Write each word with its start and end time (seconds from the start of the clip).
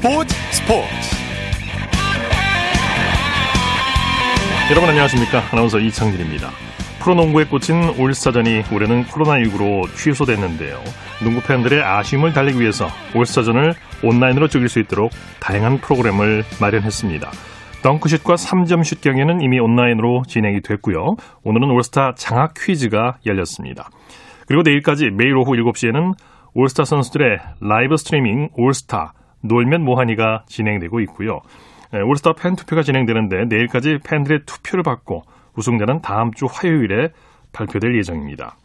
스포츠 0.00 0.32
스포츠. 0.52 0.88
여러분 4.70 4.90
안녕하십니까? 4.90 5.42
아나운서 5.50 5.80
이창진입니다. 5.80 6.50
프로농구에 7.00 7.46
꽂힌 7.46 7.98
올스타전이 7.98 8.62
올해는 8.72 9.06
코로나19로 9.06 9.92
취소됐는데요. 9.96 10.78
농구 11.24 11.42
팬들의 11.42 11.82
아쉬움을 11.82 12.32
달래기 12.32 12.60
위해서 12.60 12.86
올스타전을 13.16 13.74
온라인으로 14.04 14.46
즐길 14.46 14.68
수 14.68 14.78
있도록 14.78 15.10
다양한 15.40 15.78
프로그램을 15.78 16.44
마련했습니다. 16.60 17.32
덩크슛과 17.82 18.34
3점슛 18.36 19.00
경기는 19.00 19.40
이미 19.40 19.58
온라인으로 19.58 20.22
진행이 20.28 20.60
됐고요. 20.60 21.16
오늘은 21.42 21.72
올스타 21.72 22.14
장학 22.14 22.54
퀴즈가 22.54 23.16
열렸습니다. 23.26 23.90
그리고 24.46 24.62
내일까지 24.62 25.10
매일 25.12 25.36
오후 25.36 25.54
7시에는 25.54 26.12
올스타 26.54 26.84
선수들의 26.84 27.38
라이브 27.60 27.96
스트리밍 27.96 28.50
올스타 28.54 29.14
놀면 29.42 29.84
뭐하니가 29.84 30.44
진행되고 30.46 31.00
있고요. 31.00 31.40
예, 31.94 32.00
올스타 32.00 32.32
팬 32.32 32.54
투표가 32.54 32.82
진행되는데 32.82 33.44
내일까지 33.46 33.98
팬들의 34.04 34.40
투표를 34.46 34.82
받고 34.82 35.22
우승자는 35.56 36.02
다음 36.02 36.32
주 36.32 36.46
화요일에 36.50 37.08
발표될 37.52 37.96
예정입니다. 37.96 38.56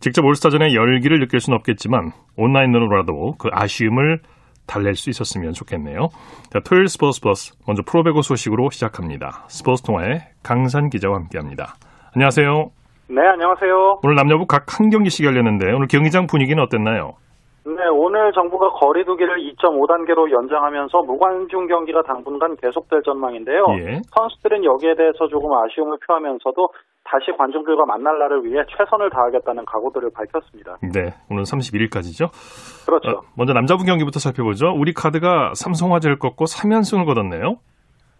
직접 0.00 0.24
올스타전의 0.24 0.74
열기를 0.74 1.20
느낄 1.20 1.40
수는 1.40 1.58
없겠지만 1.58 2.12
온라인으로라도 2.36 3.34
그 3.38 3.48
아쉬움을 3.52 4.20
달랠 4.66 4.94
수 4.94 5.10
있었으면 5.10 5.52
좋겠네요. 5.52 6.08
자, 6.52 6.60
토요일 6.64 6.86
스포츠 6.88 7.20
플러스 7.20 7.52
먼저 7.66 7.82
프로배구 7.84 8.22
소식으로 8.22 8.70
시작합니다. 8.70 9.44
스포츠동아의 9.48 10.22
강산 10.42 10.90
기자와 10.90 11.16
함께합니다. 11.16 11.74
안녕하세요. 12.14 12.70
네, 13.08 13.20
안녕하세요. 13.26 14.00
오늘 14.04 14.14
남녀부 14.14 14.46
각 14.46 14.66
한 14.78 14.88
경기씩 14.90 15.26
열렸는데 15.26 15.72
오늘 15.72 15.88
경기장 15.88 16.26
분위기는 16.26 16.62
어땠나요? 16.62 17.14
네, 17.66 17.86
오늘 17.92 18.32
정부가 18.32 18.70
거리두기를 18.70 19.36
2.5단계로 19.36 20.30
연장하면서 20.32 21.02
무관중 21.02 21.66
경기가 21.66 22.02
당분간 22.02 22.56
계속될 22.56 23.02
전망인데요. 23.04 23.66
예. 23.78 24.00
선수들은 24.16 24.64
여기에 24.64 24.94
대해서 24.94 25.28
조금 25.28 25.52
아쉬움을 25.52 25.98
표하면서도 26.06 26.68
다시 27.04 27.36
관중들과 27.36 27.84
만날 27.84 28.18
날을 28.18 28.44
위해 28.44 28.62
최선을 28.76 29.10
다하겠다는 29.10 29.64
각오들을 29.66 30.10
밝혔습니다. 30.14 30.76
네, 30.80 31.12
오늘 31.30 31.42
31일까지죠. 31.42 32.30
그렇죠. 32.86 33.10
어, 33.10 33.20
먼저 33.36 33.52
남자부 33.52 33.84
경기부터 33.84 34.20
살펴보죠. 34.20 34.68
우리 34.76 34.94
카드가 34.94 35.52
삼성화재를 35.54 36.18
꺾고 36.18 36.46
3연승을 36.46 37.04
거뒀네요. 37.04 37.56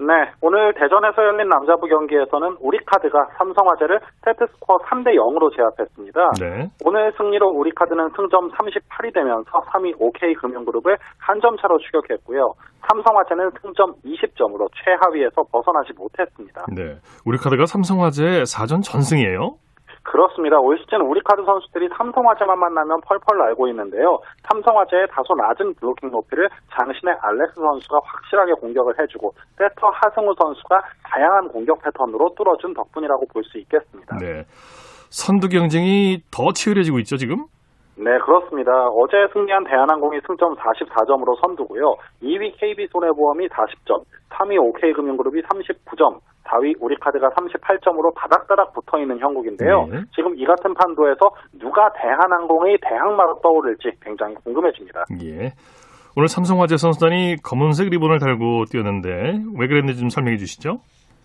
네, 0.00 0.32
오늘 0.40 0.72
대전에서 0.72 1.22
열린 1.22 1.48
남자부 1.48 1.86
경기에서는 1.86 2.56
우리카드가 2.60 3.26
삼성화재를 3.36 4.00
세트스코어 4.24 4.78
3대 4.88 5.12
0으로 5.14 5.54
제압했습니다. 5.54 6.20
네. 6.40 6.68
오늘 6.86 7.12
승리로 7.18 7.46
우리카드는 7.50 8.08
승점 8.16 8.50
38이 8.50 9.12
되면서 9.12 9.50
3위 9.68 9.94
OK금융그룹을 10.00 10.96
한 11.18 11.40
점 11.40 11.56
차로 11.56 11.78
추격했고요. 11.78 12.52
삼성화재는 12.88 13.50
승점 13.62 13.92
20점으로 14.04 14.68
최하위에서 14.84 15.42
벗어나지 15.52 15.92
못했습니다. 15.96 16.64
네. 16.74 16.96
우리 17.24 17.38
카드가 17.38 17.64
삼성화재 17.66 18.42
4전 18.44 18.82
전승이에요. 18.82 19.56
그렇습니다. 20.02 20.58
올 20.58 20.78
시즌 20.78 21.02
우리 21.02 21.20
카드 21.20 21.42
선수들이 21.44 21.88
삼성화재만 21.96 22.58
만나면 22.58 23.00
펄펄 23.02 23.38
날고 23.38 23.68
있는데요. 23.68 24.18
삼성화재의 24.50 25.08
다소 25.10 25.34
낮은 25.34 25.74
블로킹 25.74 26.10
높이를 26.10 26.48
장신의 26.72 27.14
알렉스 27.20 27.54
선수가 27.54 28.00
확실하게 28.02 28.54
공격을 28.54 28.94
해주고 28.98 29.32
세터 29.58 29.90
하승우 29.92 30.34
선수가 30.42 30.80
다양한 31.04 31.48
공격 31.48 31.82
패턴으로 31.82 32.34
뚫어준 32.36 32.74
덕분이라고 32.74 33.26
볼 33.32 33.44
수 33.44 33.58
있겠습니다. 33.58 34.16
네. 34.18 34.44
선두 35.10 35.48
경쟁이 35.48 36.22
더 36.30 36.52
치열해지고 36.52 36.98
있죠, 37.00 37.16
지금? 37.16 37.46
네, 37.96 38.16
그렇습니다. 38.24 38.72
어제 38.88 39.16
승리한 39.32 39.64
대한항공이 39.64 40.20
승점 40.26 40.54
44점으로 40.56 41.38
선두고요. 41.42 41.96
2위 42.22 42.56
KB손해보험이 42.58 43.48
40점, 43.48 44.02
3위 44.30 44.56
OK금융그룹이 44.58 45.42
39점, 45.42 46.18
4위 46.44 46.74
우리카드가 46.80 47.30
38점으로 47.30 48.14
다닥다닥 48.14 48.72
붙어 48.72 48.98
있는 48.98 49.18
형국인데요. 49.18 49.86
네. 49.90 50.00
지금 50.14 50.36
이 50.36 50.44
같은 50.44 50.74
판도에서 50.74 51.30
누가 51.58 51.92
대한항공의 51.92 52.78
대항마로 52.82 53.40
떠오를지 53.42 53.92
굉장히 54.02 54.34
궁금해집니다. 54.36 55.04
예. 55.22 55.52
오늘 56.16 56.28
삼성화재 56.28 56.76
선수단이 56.76 57.36
검은색 57.44 57.88
리본을 57.90 58.18
달고 58.18 58.64
뛰었는데 58.70 59.08
왜 59.58 59.66
그랬는지 59.68 60.00
좀 60.00 60.08
설명해 60.08 60.38
주시죠. 60.38 60.80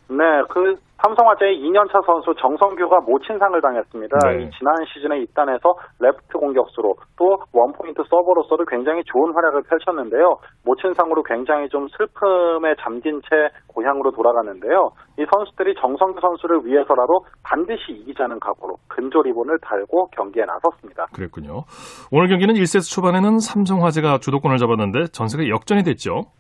네, 0.10 0.18
그 0.50 0.76
삼성화재의 1.02 1.60
2년차 1.60 2.06
선수 2.06 2.34
정성규가 2.40 3.02
모친상을 3.02 3.60
당했습니다. 3.62 4.18
네. 4.26 4.44
이 4.44 4.50
지난 4.58 4.74
시즌에 4.94 5.20
입단해서 5.22 5.76
레프트 6.00 6.38
공격수로 6.38 6.96
또 7.18 7.38
원포인트 7.54 8.02
서버로서도 8.10 8.66
굉장히 8.66 9.04
좋은 9.06 9.34
활약을 9.34 9.64
펼쳤는데요. 9.64 10.38
모친상으로 10.64 11.24
굉장히 11.24 11.70
좀 11.70 11.88
슬픔에 11.90 12.76
잠긴 12.82 13.22
채 13.30 13.50
고향으로 13.68 14.12
돌아가는데요. 14.12 14.92
이 15.20 15.26
선수들이 15.32 15.76
정성규 15.80 16.20
선수를 16.22 16.66
위해서라도 16.66 17.26
반드시 17.44 17.92
이기자는 17.92 18.40
각오로 18.40 18.78
근조 18.88 19.22
리본을 19.22 19.60
달고 19.62 20.08
경기에 20.08 20.46
나섰습니다. 20.46 21.06
그랬군요. 21.14 21.64
오늘 22.12 22.28
경기는 22.30 22.56
1세트 22.56 22.90
초반에는 22.94 23.40
삼성화재가 23.40 24.20
주도권을 24.20 24.58
잡았는데 24.58 25.08
전세가 25.12 25.48
역전이 25.50 25.84
됐죠. 25.84 26.32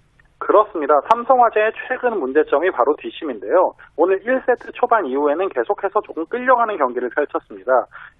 그렇습니다. 0.46 0.94
삼성화재의 1.10 1.72
최근 1.88 2.20
문제점이 2.20 2.70
바로 2.70 2.96
뒷심인데요. 2.98 3.74
오늘 3.98 4.20
1세트 4.20 4.74
초반 4.76 5.06
이후에는 5.08 5.50
계속해서 5.50 6.02
조금 6.02 6.24
끌려가는 6.28 6.78
경기를 6.78 7.10
펼쳤습니다. 7.10 7.72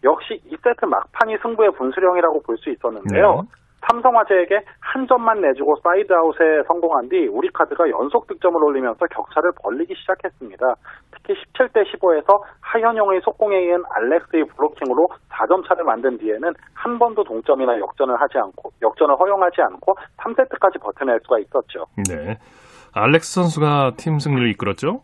역시 0.04 0.42
2세트 0.50 0.88
막판이 0.88 1.38
승부의 1.44 1.72
분수령이라고 1.74 2.42
볼 2.42 2.58
수 2.58 2.72
있었는데요. 2.72 3.42
네. 3.44 3.65
삼성화재에게 3.88 4.62
한 4.80 5.08
점만 5.08 5.42
내주고 5.42 5.76
사이드아웃에 5.84 6.64
성공한 6.68 7.10
뒤 7.10 7.28
우리카드가 7.28 7.90
연속 7.90 8.28
득점을 8.28 8.64
올리면서 8.64 9.06
격차를 9.12 9.52
벌리기 9.62 9.94
시작했습니다. 9.96 10.66
특히 11.12 11.34
17대 11.34 11.84
15에서 11.92 12.42
하현용의 12.62 13.22
속공에 13.22 13.58
의한 13.58 13.84
알렉스의 13.90 14.46
블로킹으로 14.56 15.08
4점 15.30 15.68
차를 15.68 15.84
만든 15.84 16.18
뒤에는 16.18 16.54
한 16.74 17.00
번도 17.00 17.24
동점이나 17.24 17.80
역전을 17.80 18.16
하지 18.20 18.38
않고 18.38 18.72
역전을 18.82 19.16
허용하지 19.20 19.62
않고 19.62 19.96
3세트까지 20.18 20.82
버텨낼 20.82 21.20
수가 21.24 21.40
있었죠. 21.40 21.86
네. 22.10 22.38
알렉스 22.94 23.34
선수가 23.34 23.94
팀 23.98 24.20
승리를 24.20 24.50
이끌었죠. 24.52 25.02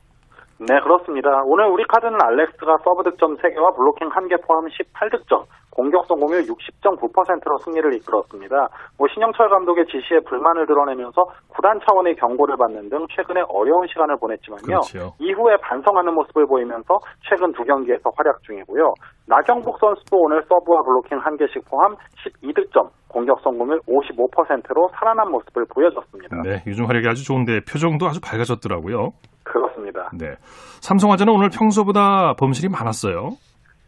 네, 0.61 0.79
그렇습니다. 0.79 1.41
오늘 1.45 1.65
우리 1.65 1.83
카드는 1.85 2.21
알렉스가 2.21 2.77
서브 2.83 3.01
득점 3.03 3.37
3개와 3.37 3.75
블로킹 3.75 4.09
1개 4.09 4.37
포함 4.45 4.65
18득점, 4.69 5.45
공격 5.71 6.05
성공률 6.05 6.43
60.9%로 6.43 7.57
승리를 7.57 7.93
이끌었습니다. 7.95 8.69
뭐 8.99 9.07
신영철 9.11 9.49
감독의 9.49 9.87
지시에 9.87 10.19
불만을 10.29 10.67
드러내면서 10.67 11.25
구단 11.49 11.79
차원의 11.81 12.15
경고를 12.17 12.57
받는 12.57 12.89
등 12.89 13.07
최근에 13.09 13.41
어려운 13.49 13.87
시간을 13.87 14.17
보냈지만요. 14.21 14.85
그렇죠. 14.85 15.13
이후에 15.17 15.57
반성하는 15.63 16.13
모습을 16.13 16.45
보이면서 16.45 16.99
최근 17.27 17.51
두 17.53 17.63
경기에서 17.63 18.11
활약 18.15 18.43
중이고요. 18.43 18.93
나경복 19.25 19.79
선수도 19.79 20.17
오늘 20.17 20.43
서브와 20.43 20.83
블로킹 20.83 21.17
1개씩 21.21 21.65
포함 21.71 21.95
12득점, 22.21 22.87
공격 23.07 23.39
성공률 23.41 23.79
55%로 23.89 24.89
살아난 24.93 25.31
모습을 25.31 25.65
보여줬습니다. 25.73 26.37
네. 26.43 26.61
요즘 26.67 26.85
활약이 26.85 27.07
아주 27.07 27.25
좋은데 27.25 27.61
표정도 27.65 28.05
아주 28.05 28.21
밝아졌더라고요. 28.21 29.09
그렇습니다. 29.51 30.09
네. 30.17 30.35
삼성화재는 30.81 31.33
오늘 31.33 31.49
평소보다 31.49 32.33
범실이 32.39 32.69
많았어요. 32.69 33.31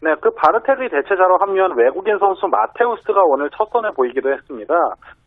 네, 0.03 0.13
그 0.19 0.29
바르텍의 0.35 0.89
대체자로 0.89 1.37
합류한 1.39 1.77
외국인 1.77 2.19
선수 2.19 2.45
마테우스가 2.51 3.23
오늘 3.23 3.49
첫 3.55 3.69
선을 3.71 3.93
보이기도 3.95 4.33
했습니다. 4.33 4.73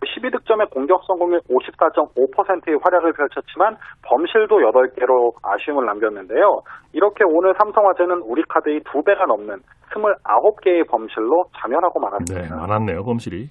12득점의 0.05 0.69
공격 0.71 1.01
성공률 1.07 1.41
54.5%의 1.49 2.79
활약을 2.85 3.15
펼쳤지만 3.15 3.77
범실도 4.03 4.57
8개로 4.57 5.33
아쉬움을 5.43 5.87
남겼는데요. 5.87 6.61
이렇게 6.93 7.25
오늘 7.25 7.55
삼성화재는 7.57 8.21
우리 8.27 8.43
카드의 8.47 8.83
두 8.93 9.03
배가 9.03 9.25
넘는 9.25 9.57
29개의 9.95 10.87
범실로 10.91 11.47
자멸하고 11.57 11.99
네. 11.99 12.05
말았습니다. 12.05 12.57
많았네요, 12.57 13.03
범실이. 13.03 13.49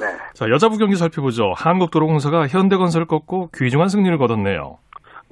네. 0.00 0.06
자, 0.32 0.48
여자부 0.48 0.78
경기 0.78 0.96
살펴보죠. 0.96 1.52
한국도로공사가 1.56 2.46
현대건설을 2.48 3.06
꺾고 3.06 3.48
귀중한 3.54 3.88
승리를 3.88 4.16
거뒀네요. 4.18 4.78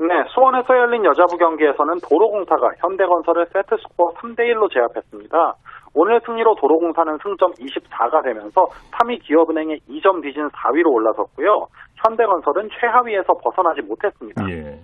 네, 0.02 0.25
수원에서 0.34 0.76
열린 0.76 1.04
여자부 1.04 1.37
경기에서는 1.37 1.94
도로공사가 2.08 2.72
현대건설을 2.78 3.46
세트스코어 3.52 4.14
3대1로 4.14 4.72
제압했습니다. 4.72 5.54
오늘 5.94 6.20
승리로 6.26 6.56
도로공사는 6.56 7.19
승점 7.22 7.52
24가 7.52 8.25
되면서 8.25 8.66
3위 8.99 9.22
기업은행에 9.22 9.76
2점 9.88 10.22
뒤진 10.22 10.49
4위로 10.49 10.93
올라섰고요. 10.93 11.66
현대건설은 12.04 12.69
최하위에서 12.81 13.34
벗어나지 13.44 13.82
못했습니다. 13.82 14.43
예. 14.50 14.81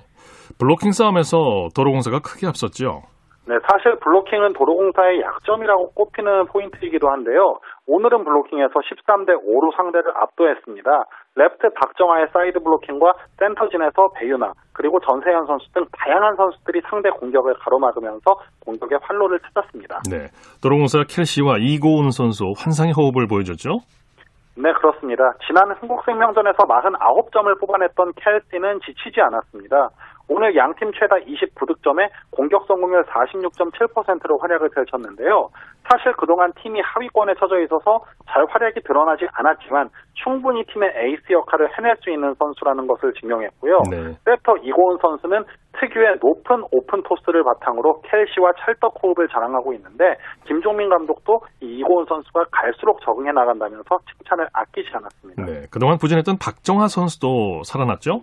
블로킹 0.61 0.93
싸움에서 0.93 1.69
도로공사가 1.75 2.21
크게 2.21 2.47
앞섰죠. 2.47 3.03
네, 3.49 3.57
사실 3.67 3.97
블로킹은 4.05 4.53
도로공사의 4.53 5.23
약점이라고 5.23 5.93
꼽히는 5.95 6.49
포인트이기도 6.53 7.09
한데요. 7.09 7.57
오늘은 7.87 8.23
블로킹에서 8.23 8.75
13대 8.75 9.41
5로 9.41 9.75
상대를 9.75 10.13
압도했습니다. 10.15 10.91
레프트 11.35 11.73
박정아의 11.81 12.27
사이드 12.31 12.61
블로킹과 12.61 13.15
센터진에서 13.39 14.11
배유나 14.17 14.53
그리고 14.75 15.01
전새얀 15.01 15.47
선수 15.47 15.65
등 15.73 15.87
다양한 15.97 16.37
선수들이 16.37 16.83
상대 16.91 17.09
공격을 17.09 17.55
가로막으면서 17.55 18.37
공격의 18.67 18.99
활로를 19.01 19.41
찾았습니다. 19.41 20.03
네. 20.11 20.29
도로공사 20.63 21.05
켈시와 21.09 21.57
이고은 21.57 22.11
선수 22.11 22.53
환상의 22.53 22.93
호흡을 22.93 23.29
보여줬죠. 23.29 23.81
네, 24.61 24.73
그렇습니다. 24.75 25.33
지난 25.47 25.73
흥국생명전에서 25.81 26.59
49점을 26.59 27.61
뽑아냈던 27.61 28.13
켈시는 28.13 28.81
지치지 28.85 29.23
않았습니다. 29.23 29.89
오늘 30.29 30.55
양팀 30.55 30.93
최다 30.93 31.17
29득점에 31.17 32.09
공격 32.31 32.67
성공률 32.67 33.05
46.7%로 33.05 34.39
활약을 34.39 34.69
펼쳤는데요. 34.71 35.49
사실 35.89 36.13
그동안 36.13 36.53
팀이 36.61 36.81
하위권에 36.85 37.35
처져 37.41 37.61
있어서 37.61 38.05
잘 38.29 38.45
활약이 38.49 38.83
드러나지 38.83 39.27
않았지만 39.33 39.89
충분히 40.13 40.65
팀의 40.67 40.93
에이스 40.95 41.33
역할을 41.33 41.71
해낼 41.77 41.97
수 42.01 42.11
있는 42.11 42.35
선수라는 42.39 42.87
것을 42.87 43.15
증명했고요. 43.15 43.79
네. 43.91 44.17
세터 44.25 44.59
이고은 44.63 44.99
선수는 45.01 45.45
특유의 45.81 46.19
높은 46.21 46.65
오픈 46.73 47.03
토스를 47.03 47.43
바탕으로 47.45 48.03
켈시와 48.03 48.53
찰떡 48.65 49.03
호흡을 49.03 49.29
자랑하고 49.29 49.73
있는데 49.75 50.17
김종민 50.47 50.91
감독도 50.91 51.41
이 51.63 51.79
이고은 51.79 52.05
선수가 52.07 52.47
갈수록 52.51 53.01
적응해 53.03 53.33
나간다면서 53.33 53.99
칭찬을 54.13 54.49
아끼지 54.53 54.91
않았습니다. 54.93 55.45
네. 55.47 55.67
그동안 55.71 55.97
부진했던 55.97 56.37
박정하 56.39 56.89
선수도 56.89 57.63
살아났죠? 57.65 58.23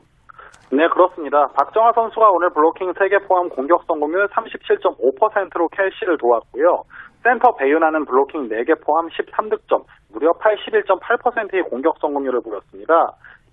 네, 0.71 0.87
그렇습니다. 0.89 1.47
박정하 1.55 1.91
선수가 1.93 2.29
오늘 2.31 2.49
블로킹 2.49 2.93
3개 2.93 3.27
포함 3.27 3.49
공격 3.49 3.83
성공률 3.85 4.27
37.5%로 4.27 5.67
켈시를 5.69 6.17
도왔고요. 6.17 6.83
센터 7.23 7.55
배윤하는 7.55 8.05
블로킹 8.05 8.49
4개 8.49 8.79
포함 8.83 9.07
13득점, 9.09 9.83
무려 10.11 10.31
81.8%의 10.33 11.63
공격 11.63 11.97
성공률을 11.99 12.41
보였습니다. 12.41 12.93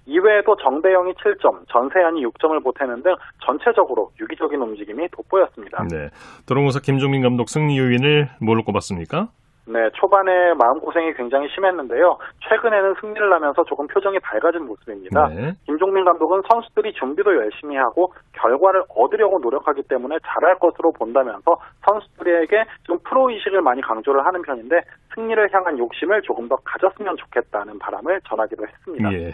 이외에도 0.06 0.56
정대영이 0.56 1.12
7점, 1.14 1.68
전세현이 1.68 2.24
6점을 2.26 2.62
보태는 2.64 3.02
등 3.02 3.14
전체적으로 3.44 4.10
유기적인 4.20 4.60
움직임이 4.60 5.08
돋보였습니다. 5.10 5.84
네. 5.90 6.08
도롱호사 6.48 6.80
김종민 6.82 7.22
감독 7.22 7.48
승리 7.48 7.78
요인을 7.78 8.28
뭘로 8.40 8.64
꼽았습니까? 8.64 9.28
네, 9.66 9.90
초반에 9.94 10.54
마음고생이 10.54 11.14
굉장히 11.14 11.48
심했는데요. 11.54 12.18
최근에는 12.48 12.94
승리를 13.00 13.32
하면서 13.32 13.62
조금 13.64 13.86
표정이 13.86 14.18
밝아진 14.18 14.66
모습입니다. 14.66 15.28
네. 15.28 15.52
김종민 15.66 16.04
감독은 16.04 16.42
선수들이 16.50 16.92
준비도 16.94 17.36
열심히 17.36 17.76
하고 17.76 18.12
결과를 18.32 18.82
얻으려고 18.88 19.38
노력하기 19.38 19.82
때문에 19.84 20.16
잘할 20.26 20.58
것으로 20.58 20.92
본다면서 20.92 21.56
선수들에게 21.86 22.64
좀 22.84 22.98
프로 23.08 23.30
의식을 23.30 23.62
많이 23.62 23.80
강조를 23.82 24.26
하는 24.26 24.42
편인데 24.42 24.80
승리를 25.14 25.54
향한 25.54 25.78
욕심을 25.78 26.22
조금 26.22 26.48
더 26.48 26.56
가졌으면 26.64 27.16
좋겠다는 27.16 27.78
바람을 27.78 28.20
전하기도 28.28 28.66
했습니다. 28.66 29.12
예. 29.12 29.32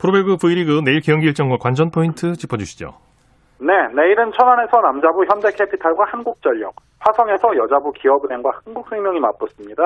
프로배구 0.00 0.38
V리그 0.38 0.82
내일 0.84 1.00
경기 1.00 1.26
일정과 1.26 1.58
관전 1.58 1.92
포인트 1.92 2.32
짚어주시죠. 2.32 3.11
네, 3.62 3.72
내일은 3.94 4.32
천안에서 4.32 4.80
남자부 4.80 5.24
현대캐피탈과 5.24 6.04
한국전력, 6.08 6.74
화성에서 6.98 7.56
여자부 7.56 7.92
기업은행과 7.92 8.50
흥국생명이 8.64 9.20
맞붙습니다. 9.20 9.84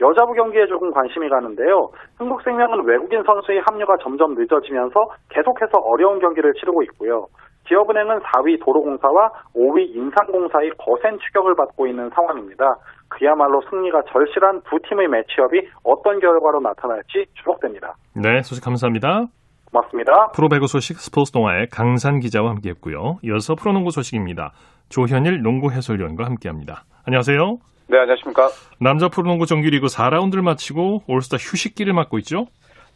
여자부 0.00 0.32
경기에 0.32 0.66
조금 0.66 0.90
관심이 0.90 1.28
가는데요. 1.28 1.90
흥국생명은 2.16 2.86
외국인 2.86 3.22
선수의 3.22 3.60
합류가 3.66 3.96
점점 4.02 4.34
늦어지면서 4.34 4.94
계속해서 5.28 5.78
어려운 5.84 6.18
경기를 6.18 6.54
치르고 6.54 6.82
있고요. 6.84 7.26
기업은행은 7.66 8.20
4위 8.20 8.64
도로공사와 8.64 9.28
5위 9.54 9.94
인삼공사의 9.94 10.70
거센 10.78 11.18
추격을 11.18 11.54
받고 11.56 11.86
있는 11.86 12.08
상황입니다. 12.14 12.64
그야말로 13.10 13.60
승리가 13.68 14.00
절실한 14.10 14.62
두 14.62 14.78
팀의 14.88 15.08
매치업이 15.08 15.68
어떤 15.84 16.20
결과로 16.20 16.60
나타날지 16.60 17.26
주목됩니다. 17.34 17.92
네, 18.16 18.40
소식 18.40 18.64
감사합니다. 18.64 19.26
고맙습니다. 19.72 20.28
프로배구 20.34 20.66
소식 20.66 20.98
스포츠 20.98 21.32
동아의 21.32 21.68
강산 21.72 22.18
기자와 22.18 22.50
함께했고요. 22.50 23.18
이어서 23.22 23.54
프로농구 23.54 23.90
소식입니다. 23.90 24.52
조현일 24.88 25.42
농구 25.42 25.70
해설위원과 25.70 26.24
함께합니다. 26.24 26.82
안녕하세요. 27.06 27.38
네, 27.88 27.98
안녕하십니까. 27.98 28.48
남자 28.80 29.08
프로농구 29.08 29.46
정규리그 29.46 29.86
4라운드를 29.86 30.42
마치고 30.42 31.02
올스타 31.08 31.36
휴식기를 31.36 31.92
맞고 31.92 32.18
있죠? 32.18 32.46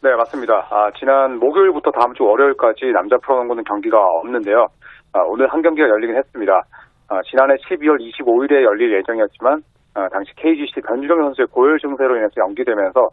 네, 0.03 0.13
맞습니다. 0.15 0.67
아, 0.69 0.91
지난 0.99 1.39
목요일부터 1.39 1.91
다음 1.91 2.13
주 2.13 2.23
월요일까지 2.23 2.91
남자 2.93 3.17
프로농구는 3.23 3.63
경기가 3.63 3.97
없는데요. 4.19 4.67
아, 5.13 5.19
오늘 5.27 5.47
한 5.51 5.61
경기가 5.61 5.87
열리긴 5.87 6.17
했습니다. 6.17 6.61
아, 7.07 7.19
지난해 7.29 7.55
12월 7.55 7.99
25일에 7.99 8.63
열릴 8.63 8.93
예정이었지만 8.99 9.61
아, 9.95 10.09
당시 10.09 10.31
KGC 10.35 10.81
변주정 10.85 11.23
선수의 11.23 11.47
고열 11.47 11.79
증세로 11.79 12.17
인해서 12.17 12.33
연기되면서 12.37 13.07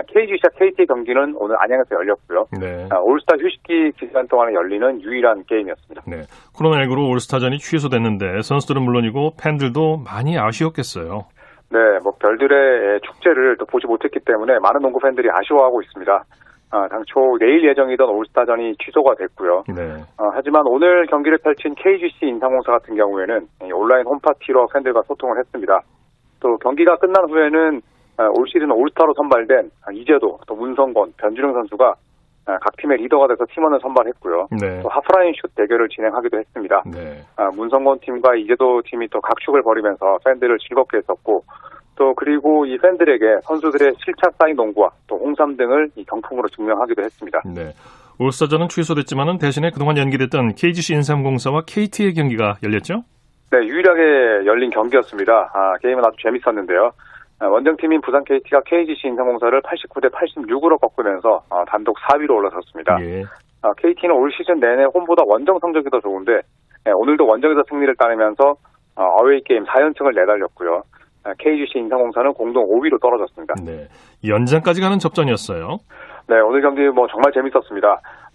KGC와 0.00 0.50
KT 0.58 0.86
경기는 0.86 1.34
오늘 1.36 1.56
안양에서 1.60 1.94
열렸고요. 1.94 2.46
네. 2.58 2.88
올스타 3.02 3.36
휴식기 3.36 3.92
기간 3.98 4.26
동안에 4.26 4.54
열리는 4.54 5.02
유일한 5.02 5.44
게임이었습니다. 5.44 6.02
네. 6.06 6.22
코로나19로 6.56 7.10
올스타전이 7.10 7.58
취소됐는데 7.58 8.40
선수들은 8.40 8.82
물론이고 8.82 9.32
팬들도 9.40 9.98
많이 9.98 10.38
아쉬웠겠어요. 10.38 11.26
네, 11.70 11.78
뭐 12.02 12.12
별들의 12.20 13.00
축제를 13.00 13.56
또 13.58 13.66
보지 13.66 13.86
못했기 13.86 14.20
때문에 14.24 14.58
많은 14.60 14.80
농구 14.80 14.98
팬들이 15.00 15.28
아쉬워하고 15.30 15.82
있습니다. 15.82 16.24
아, 16.70 16.88
당초 16.88 17.36
내일 17.38 17.68
예정이던 17.68 18.08
올스타전이 18.08 18.76
취소가 18.82 19.14
됐고요. 19.16 19.64
네. 19.76 20.02
어, 20.16 20.30
하지만 20.32 20.62
오늘 20.66 21.06
경기를 21.06 21.36
펼친 21.38 21.74
KGC 21.74 22.26
인삼공사 22.26 22.72
같은 22.72 22.96
경우에는 22.96 23.46
온라인 23.74 24.06
홈파티로 24.06 24.68
팬들과 24.72 25.02
소통을 25.02 25.38
했습니다. 25.38 25.80
또 26.40 26.56
경기가 26.58 26.96
끝난 26.96 27.28
후에는 27.28 27.76
어, 27.76 27.82
올 28.30 28.46
시즌 28.48 28.70
올스타로 28.70 29.14
선발된 29.14 29.70
이재도, 29.94 30.40
또 30.46 30.54
문성권, 30.54 31.14
변준영 31.16 31.52
선수가 31.52 31.94
어, 32.44 32.58
각 32.60 32.76
팀의 32.76 32.98
리더가 32.98 33.28
돼서 33.28 33.44
팀원을 33.54 33.78
선발했고요. 33.80 34.48
네. 34.60 34.82
또 34.82 34.88
하프라인 34.88 35.32
슛 35.40 35.54
대결을 35.54 35.88
진행하기도 35.88 36.38
했습니다. 36.38 36.82
네. 36.92 37.22
아, 37.36 37.50
문성권 37.54 38.00
팀과 38.00 38.34
이재도 38.34 38.82
팀이 38.86 39.08
또 39.08 39.20
각축을 39.20 39.62
벌이면서 39.62 40.18
팬들을 40.24 40.58
즐겁게 40.58 40.98
했었고 40.98 41.44
또 41.94 42.14
그리고 42.14 42.66
이 42.66 42.78
팬들에게 42.78 43.42
선수들의 43.44 43.94
실착 44.04 44.32
쌓인 44.38 44.56
농구와 44.56 44.90
또 45.06 45.18
홍삼 45.18 45.56
등을 45.56 45.90
이 45.94 46.04
경품으로 46.04 46.48
증명하기도 46.48 47.02
했습니다. 47.02 47.42
네. 47.54 47.72
올스타전은 48.18 48.68
취소됐지만은 48.68 49.38
대신에 49.38 49.70
그동안 49.70 49.96
연기됐던 49.96 50.54
KGC 50.54 50.94
인삼공사와 50.94 51.62
KT의 51.66 52.14
경기가 52.14 52.56
열렸죠? 52.62 53.04
네, 53.52 53.58
유일하게 53.58 54.46
열린 54.46 54.70
경기였습니다. 54.70 55.50
아, 55.54 55.74
게임은 55.82 56.04
아주 56.04 56.16
재밌었는데요. 56.22 56.90
아, 57.42 57.48
원정팀인 57.48 58.00
부산 58.02 58.22
KT가 58.22 58.60
KGC 58.64 59.08
인삼공사를 59.08 59.60
89대 59.62 60.12
86으로 60.12 60.80
꺾으면서 60.80 61.42
아, 61.50 61.64
단독 61.66 61.96
4위로 61.98 62.36
올라섰습니다. 62.36 62.98
예. 63.00 63.24
아, 63.62 63.72
KT는 63.78 64.14
올 64.14 64.30
시즌 64.30 64.60
내내 64.60 64.84
홈보다 64.94 65.24
원정 65.26 65.58
성적이 65.58 65.90
더 65.90 65.98
좋은데 65.98 66.34
예, 66.86 66.92
오늘도 66.92 67.26
원정에서 67.26 67.62
승리를 67.68 67.92
따내면서 67.96 68.54
어, 68.94 69.02
어웨이 69.20 69.40
게임 69.44 69.64
4연승을 69.64 70.14
내달렸고요. 70.14 70.82
아, 71.24 71.32
KGC 71.36 71.80
인삼공사는 71.80 72.32
공동 72.34 72.62
5위로 72.62 73.00
떨어졌습니다. 73.00 73.54
네. 73.64 73.88
연장까지 74.24 74.80
가는 74.80 74.98
접전이었어요. 74.98 75.78
네, 76.28 76.38
오늘 76.46 76.62
경기 76.62 76.82
뭐 76.90 77.08
정말 77.08 77.32
재밌었습니다. 77.32 77.88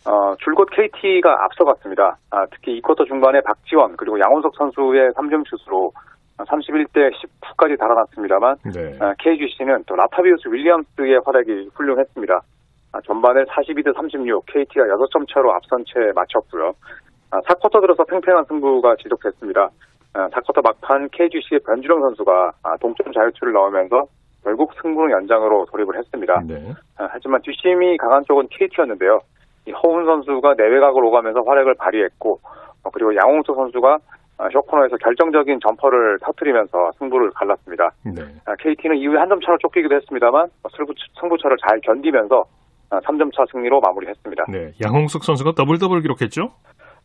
어, 0.03 0.35
줄곧 0.43 0.67
KT가 0.71 1.45
앞서갔습니다. 1.45 2.17
아, 2.31 2.45
특히 2.51 2.81
2쿼터 2.81 3.07
중반에 3.07 3.39
박지원 3.39 3.95
그리고 3.95 4.19
양원석 4.19 4.53
선수의 4.57 5.11
3점 5.11 5.43
슛으로 5.47 5.91
31대 6.45 7.11
19까지 7.13 7.79
달아났습니다만 7.79 8.55
네. 8.73 8.97
아, 8.99 9.13
KGC는 9.19 9.83
또 9.87 9.95
라타비우스 9.95 10.47
윌리엄스의 10.47 11.21
활약이 11.25 11.69
훌륭했습니다. 11.73 12.41
아, 12.93 13.01
전반에 13.01 13.43
42대 13.43 13.95
36, 13.95 14.45
KT가 14.45 14.85
6점 14.85 15.27
차로 15.33 15.53
앞선 15.53 15.83
채 15.85 16.11
마쳤고요. 16.15 16.73
아, 17.31 17.41
4쿼터 17.41 17.81
들어서 17.81 18.03
팽팽한 18.05 18.45
승부가 18.45 18.95
지속됐습니다. 19.01 19.69
아, 20.13 20.29
4쿼터 20.29 20.63
막판 20.63 21.09
KGC의 21.11 21.59
변준형 21.65 22.01
선수가 22.01 22.51
아, 22.63 22.77
동점 22.77 23.11
자유투를 23.11 23.53
넣으면서 23.53 24.05
결국 24.43 24.71
승부는 24.81 25.11
연장으로 25.11 25.65
돌입을 25.65 25.97
했습니다. 25.97 26.41
네. 26.47 26.73
아, 26.97 27.07
하지만 27.11 27.41
뒷심이 27.41 27.97
강한 27.97 28.23
쪽은 28.25 28.47
KT였는데요. 28.51 29.19
이 29.67 29.71
허훈 29.71 30.05
선수가 30.05 30.53
내외곽을 30.57 31.03
오가면서 31.03 31.41
활약을 31.45 31.75
발휘했고 31.75 32.39
어, 32.83 32.89
그리고 32.93 33.13
양홍석 33.15 33.55
선수가 33.55 33.93
아, 33.93 34.16
숏코너에서 34.53 34.97
결정적인 34.97 35.59
점퍼를 35.65 36.19
터뜨리면서 36.21 36.91
승부를 36.99 37.31
갈랐습니다. 37.31 37.89
네. 38.05 38.21
아, 38.45 38.55
KT는 38.59 38.97
이후에 38.97 39.17
한 39.17 39.27
점 39.29 39.41
차로 39.41 39.57
쫓기기도 39.59 39.95
했습니다만 39.95 40.45
어, 40.63 40.69
승부, 40.75 40.93
승부처를 41.19 41.57
잘 41.67 41.79
견디면서 41.81 42.43
아, 42.89 42.99
3점 42.99 43.33
차 43.35 43.43
승리로 43.51 43.81
마무리했습니다. 43.81 44.45
네. 44.49 44.71
양홍석 44.85 45.23
선수가 45.23 45.51
더블 45.57 45.77
더블 45.79 46.01
기록했죠? 46.01 46.51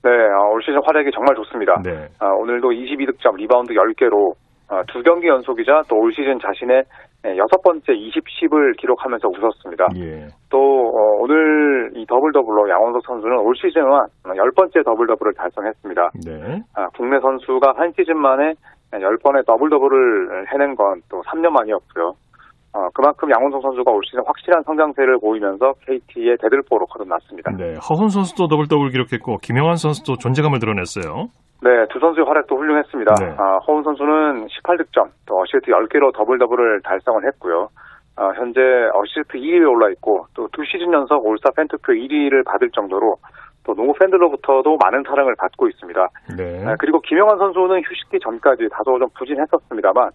네, 0.05 0.11
어, 0.11 0.53
올 0.53 0.63
시즌 0.63 0.81
활약이 0.85 1.11
정말 1.15 1.35
좋습니다. 1.37 1.81
네. 1.83 2.09
아, 2.21 2.27
오늘도 2.29 2.69
22득점, 2.71 3.37
리바운드 3.37 3.73
10개로 3.73 4.35
아, 4.69 4.83
두 4.93 5.03
경기 5.03 5.27
연속이자 5.29 5.83
또 5.89 5.97
올 5.97 6.13
시즌 6.13 6.39
자신의 6.41 6.85
네, 7.25 7.37
여섯 7.37 7.63
번째 7.63 7.93
20, 7.93 8.25
10을 8.25 8.77
기록하면서 8.79 9.29
웃었습니다. 9.29 9.89
예. 9.97 10.27
또 10.51 10.59
어, 10.59 11.23
오늘 11.23 11.93
이 11.95 12.05
더블 12.07 12.33
더블로 12.33 12.69
양홍석 12.69 13.03
선수는 13.07 13.39
올 13.39 13.55
시즌만 13.57 14.07
열 14.37 14.51
번째 14.57 14.83
더블 14.83 15.07
더블을 15.07 15.33
달성했습니다. 15.35 16.11
네. 16.27 16.63
아, 16.75 16.89
국내 16.97 17.21
선수가 17.21 17.75
한 17.77 17.93
시즌 17.97 18.19
만에 18.19 18.55
열 19.01 19.17
번의 19.19 19.45
더블 19.47 19.71
더블을 19.71 20.47
해낸 20.53 20.75
건 20.75 21.01
또 21.09 21.23
3년 21.23 21.51
만이었고요. 21.51 22.13
어, 22.75 22.89
그만큼 22.95 23.29
양홍석 23.31 23.61
선수가 23.63 23.91
올 23.91 24.01
시즌 24.05 24.21
확실한 24.25 24.63
성장세를 24.63 25.19
보이면서 25.21 25.75
KT의 25.87 26.37
대들보로 26.41 26.87
거듭났습니다. 26.87 27.53
네. 27.59 27.75
허훈 27.89 28.09
선수도 28.09 28.49
더블 28.49 28.67
더블 28.69 28.89
기록했고 28.91 29.39
김영환 29.39 29.77
선수도 29.77 30.17
존재감을 30.17 30.59
드러냈어요. 30.59 31.29
네, 31.63 31.87
두 31.91 32.01
선수의 32.01 32.27
활약도 32.27 32.57
훌륭했습니다. 32.57 33.15
네. 33.21 33.37
아, 33.39 33.59
허훈 33.67 33.85
선수는 33.85 34.47
18득점, 34.49 35.11
또 35.27 35.41
어시스트 35.41 35.71
10개로 35.71 36.13
더블 36.15 36.39
더블을 36.39 36.81
달성을 36.83 37.25
했고요. 37.27 37.69
아, 38.17 38.25
어, 38.25 38.33
현재 38.37 38.61
어시스트 38.61 39.39
2위에 39.39 39.69
올라 39.69 39.89
있고 39.91 40.27
또 40.35 40.49
두 40.53 40.65
시즌 40.65 40.93
연속 40.93 41.25
올스타 41.25 41.51
팬투표 41.57 41.93
1위를 41.93 42.45
받을 42.45 42.71
정도로 42.71 43.17
또 43.65 43.75
농구 43.75 43.95
팬들로부터도 43.95 44.77
많은 44.83 45.05
사랑을 45.07 45.35
받고 45.39 45.69
있습니다. 45.69 46.09
네. 46.37 46.65
아, 46.67 46.77
그리고 46.79 47.01
김영환 47.01 47.39
선수는 47.39 47.83
휴식기 47.85 48.19
전까지 48.21 48.69
다소 48.73 48.99
좀 48.99 49.09
부진했었습니다만 49.17 50.09
아, 50.09 50.11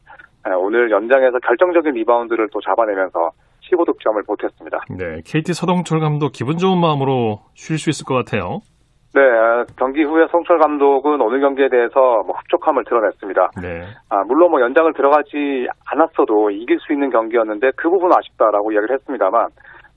오늘 0.56 0.92
연장에서 0.92 1.40
결정적인 1.40 1.94
리바운드를 1.94 2.50
또 2.52 2.62
잡아내면서 2.62 3.32
15득점을 3.72 4.26
보탰습니다. 4.26 4.80
네. 4.98 5.22
KT 5.26 5.54
서동철 5.54 6.00
감독 6.00 6.32
기분 6.32 6.58
좋은 6.58 6.80
마음으로 6.80 7.40
쉴 7.54 7.78
수 7.78 7.90
있을 7.90 8.06
것 8.06 8.16
같아요. 8.16 8.62
네, 9.14 9.22
아, 9.22 9.66
경기 9.78 10.04
후에 10.04 10.28
성철 10.30 10.60
감독은 10.60 11.20
오늘 11.22 11.40
경기에 11.40 11.70
대해서 11.70 12.24
뭐 12.24 12.36
흡족함을 12.38 12.84
드러냈습니다. 12.84 13.52
네. 13.62 13.86
아, 14.10 14.24
물론 14.28 14.52
뭐 14.52 14.62
연장을 14.62 14.94
들어가지 14.94 15.68
않았어도 15.86 16.52
이길 16.52 16.80
수 16.80 16.94
있는 16.94 17.10
경기였는데 17.10 17.72
그 17.76 17.90
부분 17.90 18.12
은 18.12 18.18
아쉽다라고 18.18 18.72
이야기를 18.72 18.94
했습니다만 18.96 19.48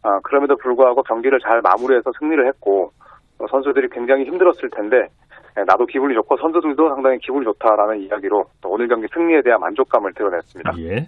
아, 0.02 0.20
그럼에도 0.22 0.56
불구하고 0.56 1.02
경기를 1.02 1.38
잘 1.40 1.60
마무리해서 1.60 2.10
승리를 2.18 2.46
했고 2.46 2.92
어, 3.38 3.46
선수들이 3.50 3.88
굉장히 3.90 4.24
힘들었을 4.24 4.70
텐데 4.74 4.96
예, 4.96 5.08
나도 5.66 5.86
기분이 5.86 6.14
좋고 6.14 6.36
선수들도 6.36 6.88
상당히 6.94 7.18
기분이 7.18 7.44
좋다라는 7.44 8.00
이야기로 8.02 8.44
또 8.62 8.70
오늘 8.70 8.88
경기 8.88 9.06
승리에 9.12 9.42
대한 9.42 9.60
만족감을 9.60 10.12
드러냈습니다. 10.14 10.72
예. 10.78 11.06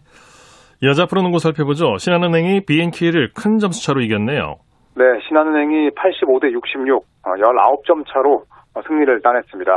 여자 0.82 1.06
프로농구 1.06 1.38
살펴보죠. 1.38 1.96
신한은행이 1.98 2.64
BNK를 2.66 3.30
큰 3.34 3.58
점수차로 3.58 4.00
이겼네요. 4.00 4.56
네, 4.96 5.04
신한은행이 5.28 5.90
85대 5.90 6.50
66, 6.52 7.04
19점 7.22 8.04
차로 8.12 8.42
어, 8.74 8.82
승리를 8.86 9.20
따냈습니다. 9.22 9.72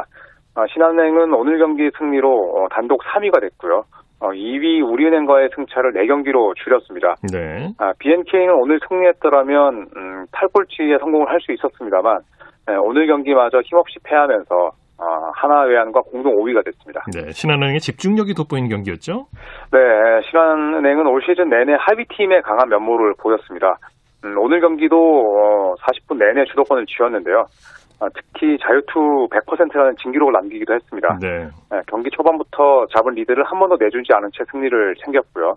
어, 0.55 0.65
신한은행은 0.74 1.34
오늘 1.34 1.60
경기 1.60 1.89
승리로 1.98 2.27
어, 2.29 2.67
단독 2.70 3.01
3위가 3.03 3.39
됐고요. 3.41 3.84
2위 4.22 4.82
우리은행과의 4.82 5.50
승차를 5.55 5.94
4경기로 5.94 6.55
줄였습니다. 6.55 7.15
네. 7.32 7.70
아, 7.77 7.94
BNK는 8.00 8.55
오늘 8.55 8.79
승리했더라면 8.88 9.88
음, 9.96 10.25
탈골치에 10.32 10.98
성공을 11.00 11.29
할 11.29 11.39
수 11.41 11.51
있었습니다만 11.51 12.20
네, 12.67 12.75
오늘 12.75 13.07
경기마저 13.07 13.62
힘없이 13.62 13.95
패하면서 14.03 14.72
어, 14.98 15.31
하나외환과 15.36 16.01
공동 16.01 16.36
5위가 16.36 16.63
됐습니다. 16.65 17.03
네. 17.13 17.31
신한은행의 17.31 17.79
집중력이 17.79 18.34
돋보이는 18.34 18.69
경기였죠? 18.69 19.27
네, 19.72 19.79
신한은행은 20.29 21.05
올 21.07 21.22
시즌 21.22 21.50
내내 21.50 21.75
하위팀의 21.77 22.41
강한 22.43 22.69
면모를 22.69 23.13
보였습니다. 23.19 23.75
음, 24.24 24.36
오늘 24.38 24.62
경기도 24.62 24.95
어, 24.98 25.75
40분 25.75 26.17
내내 26.17 26.45
주도권을 26.45 26.86
쥐었는데요. 26.88 27.45
아, 28.00 28.07
특히 28.13 28.57
자유투 28.57 29.27
100%라는 29.31 29.95
진기록을 30.01 30.34
남기기도 30.34 30.74
했습니다. 30.74 31.17
네. 31.22 31.48
네, 31.72 31.81
경기 31.88 32.10
초반부터 32.10 32.88
잡은 32.95 33.13
리드를 33.13 33.43
한 33.43 33.60
번도 33.60 33.77
내주지 33.79 34.13
않은 34.13 34.29
채 34.34 34.43
승리를 34.51 34.95
챙겼고요. 35.03 35.55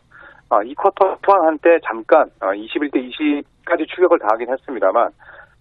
아, 0.50 0.60
이 0.64 0.74
쿼터 0.74 1.16
또한 1.22 1.46
한때 1.46 1.78
잠깐 1.86 2.22
어, 2.40 2.50
21대 2.52 2.96
20까지 2.96 3.86
추격을 3.88 4.18
당하긴 4.18 4.50
했습니다만 4.50 5.10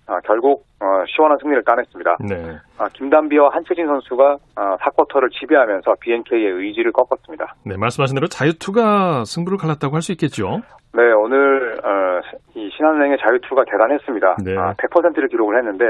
아, 0.08 0.20
결국 0.24 0.64
어, 0.80 1.04
시원한 1.08 1.38
승리를 1.42 1.64
따냈습니다. 1.66 2.18
네. 2.30 2.58
아, 2.78 2.88
김단비와 2.94 3.50
한채진 3.52 3.86
선수가 3.88 4.38
아, 4.56 4.78
4쿼터를 4.78 5.30
지배하면서 5.38 5.96
BNK의 6.00 6.46
의지를 6.52 6.94
꺾었습니다. 6.94 7.56
네. 7.66 7.76
말씀하신 7.78 8.16
대로 8.16 8.28
자유투가 8.28 9.26
승부를 9.26 9.58
갈랐다고 9.58 9.96
할 9.96 10.02
수 10.02 10.14
있겠죠? 10.14 10.62
네, 10.94 11.04
오늘 11.12 11.76
어, 11.84 12.22
이 12.56 12.70
신한은행의 12.78 13.18
자유투가 13.20 13.66
대단했습니다. 13.66 14.38
네. 14.46 14.58
아, 14.58 14.74
100%를 14.76 15.28
기록을 15.28 15.58
했는데 15.58 15.86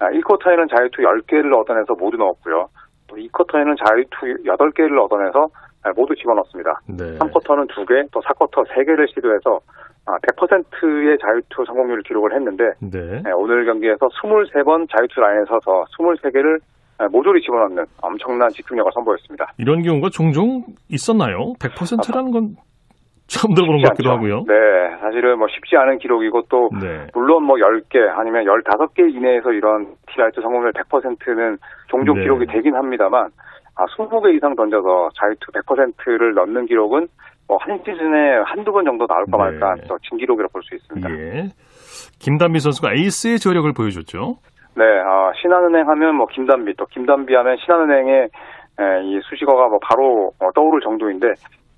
아, 0.00 0.06
1쿼터에는 0.10 0.68
자유투 0.76 1.02
10개를 1.02 1.56
얻어내서 1.60 1.94
모두 1.94 2.16
넣었고요. 2.16 2.66
또 3.06 3.14
2쿼터에는 3.16 3.76
자유투 3.86 4.42
8개를 4.44 4.98
얻어내서 5.04 5.46
아, 5.84 5.90
모두 5.94 6.14
집어넣었습니다. 6.16 6.80
네. 6.88 7.18
3쿼터는 7.18 7.68
2개, 7.70 8.08
또 8.12 8.20
4쿼터 8.20 8.66
3개를 8.70 9.08
시도해서 9.14 9.60
아, 10.06 10.16
100%의 10.18 11.18
자유투 11.18 11.64
성공률을 11.64 12.02
기록을 12.02 12.34
했는데 12.34 12.64
네. 12.80 13.22
네, 13.22 13.30
오늘 13.32 13.64
경기에서 13.64 14.08
23번 14.08 14.88
자유투 14.90 15.20
라인에 15.20 15.44
서서 15.46 15.84
23개를 15.96 16.58
모조리 17.10 17.40
집어넣는 17.42 17.84
엄청난 18.00 18.48
집중력을 18.50 18.90
선보였습니다. 18.92 19.52
이런 19.58 19.82
경우가 19.82 20.08
종종 20.10 20.64
있었나요? 20.88 21.54
100%라는 21.60 22.30
건 22.30 22.56
처음 23.26 23.54
들어보는 23.54 23.82
것 23.82 23.88
같기도 23.90 24.10
않죠. 24.10 24.18
하고요. 24.18 24.44
네, 24.46 24.54
사실은 25.00 25.38
뭐 25.38 25.48
쉽지 25.48 25.76
않은 25.76 25.98
기록이고 25.98 26.42
또 26.48 26.68
네. 26.80 27.06
물론 27.14 27.44
뭐 27.44 27.56
10개 27.56 27.96
아니면 28.14 28.44
15개 28.44 29.14
이내에서 29.14 29.52
이런 29.52 29.94
티라이트 30.12 30.40
성공률 30.40 30.72
100%는 30.72 31.58
종종 31.88 32.16
네. 32.16 32.22
기록이 32.22 32.46
되긴 32.46 32.74
합니다만 32.74 33.30
아, 33.74 33.84
20개 33.96 34.36
이상 34.36 34.54
던져서 34.54 35.10
자유투 35.14 35.52
100%를 35.52 36.34
넣는 36.34 36.66
기록은 36.66 37.08
뭐 37.52 37.58
한 37.60 37.78
시즌에 37.84 38.40
한두 38.46 38.72
번 38.72 38.84
정도 38.84 39.06
나올까 39.06 39.36
네. 39.36 39.58
말까 39.58 39.74
또 39.88 39.98
진기록이라 40.08 40.48
볼 40.52 40.62
수 40.62 40.74
있습니다. 40.74 41.10
예. 41.10 41.48
김단비 42.18 42.60
선수가 42.60 42.92
에이스의 42.94 43.38
저력을 43.38 43.72
보여줬죠. 43.72 44.36
네, 44.76 44.84
아, 44.84 45.32
신한은행 45.40 45.86
하면 45.88 46.16
뭐 46.16 46.26
김단비 46.26 46.74
또 46.78 46.86
김단비 46.86 47.34
하면 47.34 47.56
신한은행의 47.58 48.14
에, 48.80 49.04
이 49.04 49.20
수식어가 49.28 49.68
뭐 49.68 49.78
바로 49.82 50.32
어, 50.40 50.50
떠오를 50.54 50.80
정도인데 50.80 51.28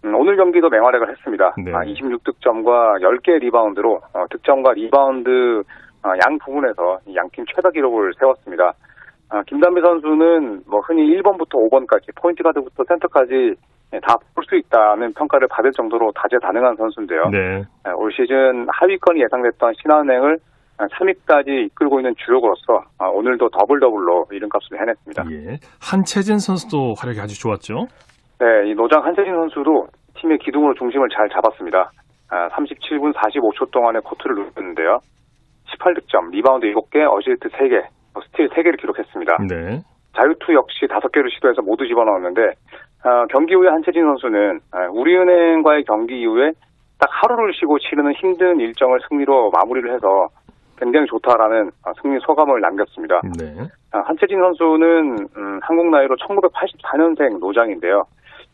음, 0.05 0.15
오늘 0.15 0.37
경기도 0.37 0.69
맹활약을 0.69 1.11
했습니다. 1.11 1.55
네. 1.65 1.73
아, 1.75 1.81
26득점과 1.81 3.01
10개 3.03 3.41
리바운드로 3.41 3.95
어, 4.15 4.25
득점과 4.31 4.75
리바운드 4.75 5.31
어, 6.05 6.09
양 6.25 6.39
부분에서 6.39 6.99
이 7.07 7.17
양팀 7.17 7.47
최다 7.55 7.71
기록을 7.71 8.13
세웠습니다. 8.21 8.73
아, 9.31 9.43
김단비 9.47 9.81
선수는 9.81 10.63
뭐 10.69 10.81
흔히 10.81 11.03
1번부터 11.17 11.55
5번까지 11.69 12.15
포인트 12.21 12.43
가드부터 12.45 12.85
센터까지 12.87 13.33
예, 13.35 13.55
다 14.03 14.17
볼 14.35 14.45
수 14.45 14.57
있다는 14.57 15.13
평가를 15.15 15.49
받을 15.49 15.73
정도로 15.73 16.13
다재다능한 16.13 16.77
선수인데요. 16.77 17.29
네. 17.31 17.63
예, 17.87 17.91
올 17.93 18.13
시즌 18.13 18.67
하위권이 18.69 19.23
예상됐던 19.23 19.73
신한은행을 19.81 20.39
3위까지 20.79 21.67
이끌고 21.67 22.01
있는 22.01 22.15
주역으로서 22.25 22.83
아, 22.99 23.07
오늘도 23.07 23.49
더블 23.51 23.79
더블로 23.81 24.27
이름값을 24.33 24.81
해냈습니다. 24.81 25.25
예. 25.31 25.59
한채진 25.81 26.39
선수도 26.39 26.95
활약이 26.99 27.21
아주 27.21 27.39
좋았죠. 27.41 27.87
네, 28.41 28.71
이 28.71 28.75
노장 28.75 29.05
한채진 29.05 29.33
선수도 29.33 29.87
팀의 30.17 30.39
기둥으로 30.39 30.75
중심을 30.75 31.09
잘 31.17 31.29
잡았습니다. 31.31 31.91
아, 32.31 32.49
37분 32.51 33.15
45초 33.15 33.71
동안에 33.71 34.01
코트를 34.01 34.35
누볐는데요. 34.35 34.99
18득점, 35.79 36.31
리바운드 36.33 36.67
7개, 36.67 37.07
어시스트 37.11 37.49
3개, 37.51 37.83
스틸 38.27 38.49
3개를 38.51 38.81
기록했습니다. 38.81 39.37
네. 39.49 39.81
자유투 40.17 40.55
역시 40.55 40.87
5개를 40.87 41.33
시도해서 41.35 41.63
모두 41.63 41.87
집어넣었는데 41.87 42.41
아, 43.05 43.27
경기 43.27 43.55
후에 43.55 43.69
한채진 43.69 44.03
선수는 44.03 44.61
아, 44.73 44.89
우리은행과의 44.91 45.85
경기 45.85 46.21
이후에 46.21 46.53
딱 46.99 47.09
하루를 47.11 47.53
쉬고 47.53 47.79
치르는 47.79 48.13
힘든 48.15 48.59
일정을 48.59 48.99
승리로 49.09 49.51
마무리를 49.51 49.95
해서 49.95 50.29
굉장히 50.79 51.07
좋다라는 51.07 51.71
아, 51.85 51.93
승리 52.01 52.19
소감을 52.21 52.63
남겼습니다. 52.63 53.21
네. 53.39 53.69
아, 53.93 54.01
한채진 54.07 54.41
선수는 54.41 55.29
음, 55.37 55.61
한국 55.63 55.91
나이로 55.91 56.17
1984년생 56.17 57.39
노장인데요. 57.39 58.05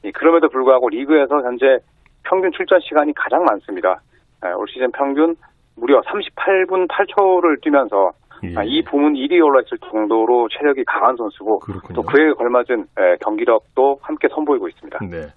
이, 0.03 0.11
그럼에도 0.11 0.49
불구하고 0.49 0.89
리그에서 0.89 1.43
현재 1.43 1.79
평균 2.25 2.51
출전 2.51 2.81
시간이 2.81 3.13
가장 3.15 3.45
많습니다. 3.45 4.01
아, 4.41 4.53
올 4.55 4.67
시즌 4.69 4.91
평균 4.91 5.37
무려 5.77 6.01
38분 6.03 6.89
8초를 6.89 7.63
뛰면서 7.63 8.11
예. 8.45 8.55
아, 8.57 8.63
이 8.65 8.83
부문 8.83 9.15
1위에 9.15 9.45
올라있을 9.45 9.79
정도로 9.91 10.49
체력이 10.49 10.85
강한 10.85 11.17
선수고 11.17 11.59
그렇군요. 11.61 11.95
또 11.95 12.03
그에 12.03 12.33
걸맞은 12.33 12.87
에, 12.99 13.17
경기력도 13.25 13.99
함께 14.03 14.29
선보이고 14.29 14.69
있습니다. 14.69 14.99
네. 15.11 15.29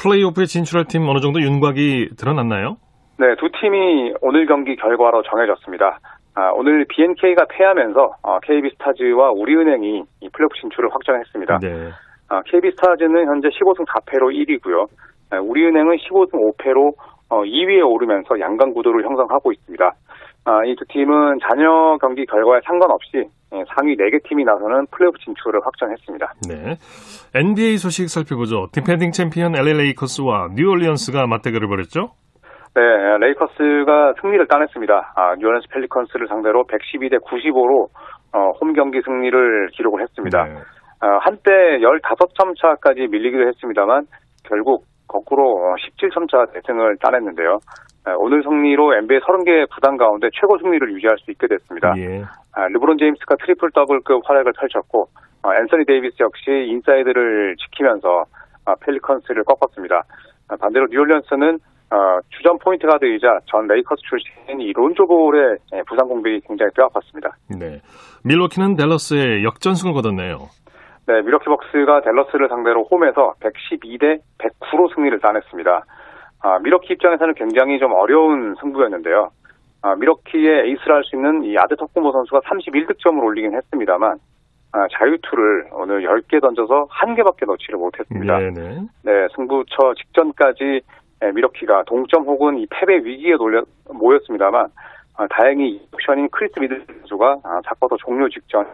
플레이오프에 0.00 0.44
진출할 0.44 0.86
팀 0.86 1.08
어느 1.08 1.18
정도 1.20 1.40
윤곽이 1.40 2.10
드러났나요? 2.18 2.76
네, 3.18 3.34
두 3.38 3.48
팀이 3.60 4.14
오늘 4.20 4.46
경기 4.46 4.76
결과로 4.76 5.22
정해졌습니다. 5.22 5.98
아, 6.34 6.50
오늘 6.54 6.86
BNK가 6.88 7.44
패하면서 7.50 8.00
어, 8.22 8.38
KB스타즈와 8.40 9.32
우리은행이 9.32 10.02
이 10.20 10.28
플레이오프 10.32 10.54
진출을 10.60 10.88
확정했습니다. 10.92 11.58
네. 11.60 11.90
아, 12.28 12.40
KB스타즈는 12.46 13.26
현재 13.26 13.48
15승 13.48 13.84
4패로 13.86 14.32
1위고요. 14.32 14.86
우리은행은 15.42 15.96
15승 15.96 16.32
5패로 16.56 16.92
2위에 17.30 17.86
오르면서 17.90 18.38
양강 18.38 18.74
구도를 18.74 19.04
형성하고 19.04 19.52
있습니다. 19.52 19.90
아, 20.44 20.64
이 20.64 20.71
두 20.71 20.84
팀은 20.88 21.38
잔여 21.48 21.98
경기 22.00 22.26
결과에 22.26 22.60
상관없이 22.64 23.30
예, 23.54 23.62
상위 23.76 23.96
4개 23.96 24.22
팀이 24.28 24.44
나서는 24.44 24.86
플레이오프 24.90 25.18
진출을 25.18 25.60
확정했습니다. 25.64 26.32
네. 26.48 26.76
NBA 27.38 27.76
소식 27.76 28.08
살펴보죠. 28.08 28.66
디펜딩 28.72 29.12
챔피언 29.12 29.54
LA 29.54 29.74
레이커스와 29.74 30.48
뉴올리언스가 30.56 31.26
맞대결을 31.26 31.68
벌였죠? 31.68 32.08
네, 32.74 32.80
레이커스가 33.20 34.14
승리를 34.20 34.46
따냈습니다. 34.48 35.12
아, 35.14 35.34
뉴올리언스 35.36 35.68
펠리컨스를 35.68 36.28
상대로 36.28 36.64
112대 36.64 37.22
95로 37.22 37.88
어, 38.34 38.50
홈 38.60 38.72
경기 38.72 39.00
승리를 39.02 39.68
기록을 39.76 40.00
했습니다. 40.00 40.44
네. 40.44 40.54
어, 40.54 41.18
한때 41.20 41.50
15점 41.78 42.56
차까지 42.58 43.06
밀리기도 43.10 43.46
했습니다만 43.48 44.06
결국 44.48 44.84
거꾸로 45.06 45.76
17점 45.76 46.30
차 46.30 46.50
대승을 46.54 46.96
따냈는데요. 47.02 47.58
어, 48.06 48.14
오늘 48.18 48.42
승리로 48.42 48.94
NBA 48.94 49.20
30개 49.20 49.68
구단 49.70 49.96
가운데 49.96 50.28
최고 50.34 50.58
승리를 50.58 50.92
유지할 50.94 51.16
수 51.18 51.30
있게 51.30 51.46
됐습니다. 51.46 51.94
예. 51.98 52.22
아, 52.52 52.66
르브론 52.68 52.98
제임스가 52.98 53.36
트리플 53.36 53.70
더블급 53.72 54.22
활약을 54.28 54.52
펼쳤고 54.58 55.08
어, 55.44 55.54
앤서니 55.54 55.84
데이비스 55.86 56.16
역시 56.20 56.50
인사이드를 56.50 57.56
지키면서 57.56 58.24
아, 58.64 58.74
펠리컨스를 58.80 59.44
꺾었습니다. 59.44 60.02
아, 60.48 60.56
반대로 60.56 60.86
뉴올리언스는 60.90 61.58
어, 61.92 62.18
주전 62.30 62.58
포인트 62.58 62.86
가드이자 62.86 63.40
전 63.46 63.66
레이커스 63.66 64.02
출신 64.08 64.60
이 64.60 64.72
론조 64.72 65.06
볼의 65.06 65.58
예, 65.74 65.82
부상 65.86 66.08
공백이 66.08 66.40
굉장히 66.48 66.70
뼈아팠습니다. 66.72 67.32
네. 67.60 67.80
밀워키는 68.24 68.76
댈러스에 68.76 69.44
역전승을 69.44 69.92
거뒀네요. 69.94 70.48
네, 71.06 71.20
밀워키 71.20 71.44
벅스가 71.46 72.00
댈러스를 72.02 72.48
상대로 72.48 72.84
홈에서 72.84 73.34
112대 73.40 74.20
109로 74.38 74.94
승리를 74.94 75.18
따냈습니다. 75.20 75.84
아, 76.42 76.58
밀워키 76.58 76.92
입장에서는 76.94 77.34
굉장히 77.34 77.78
좀 77.78 77.92
어려운 77.92 78.54
승부였는데요. 78.60 79.30
아, 79.82 79.94
밀워키의 79.94 80.68
에이스라 80.68 80.96
할 80.96 81.04
수 81.04 81.16
있는 81.16 81.44
이 81.44 81.56
아데토쿤보 81.56 82.12
선수가 82.12 82.40
31득점을 82.40 83.22
올리긴 83.22 83.54
했습니다만 83.54 84.18
아, 84.72 84.86
자유투를 84.92 85.68
오늘 85.72 86.02
10개 86.02 86.40
던져서 86.40 86.86
한 86.88 87.14
개밖에 87.14 87.46
넣지를 87.46 87.78
못했습니다. 87.78 88.38
네네. 88.38 88.80
네, 89.02 89.28
승부처 89.34 89.94
직전까지 89.98 90.80
예, 91.24 91.30
밀워키가 91.30 91.84
동점 91.86 92.24
혹은 92.24 92.58
이 92.58 92.66
패배 92.68 92.96
위기에 92.96 93.34
몰려, 93.34 93.62
몰렸습니다만 93.92 94.66
아, 95.18 95.26
다행히 95.28 95.80
옵션인 95.92 96.28
크리스 96.30 96.58
미들 96.58 96.84
선수가 96.86 97.36
아, 97.44 97.60
4쿼터 97.66 97.96
종료 97.98 98.28
직전에 98.28 98.68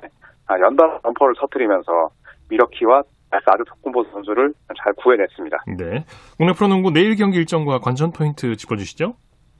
아, 0.46 0.58
연달아 0.58 1.00
점퍼를 1.02 1.34
터뜨리면서 1.38 2.08
밀워키와 2.49 3.02
아드 3.30 3.62
토쿤보 3.64 4.11
선수를 4.12 4.52
잘 4.82 4.92
구해냈습니다. 4.94 5.56
네. 5.78 6.04
국내 6.37 6.52
프로농구 6.52 6.92
내일 6.92 7.16
경기 7.16 7.38
일정과 7.38 7.78
관전 7.78 8.12
포인트 8.12 8.56
짚어주시죠. 8.56 9.14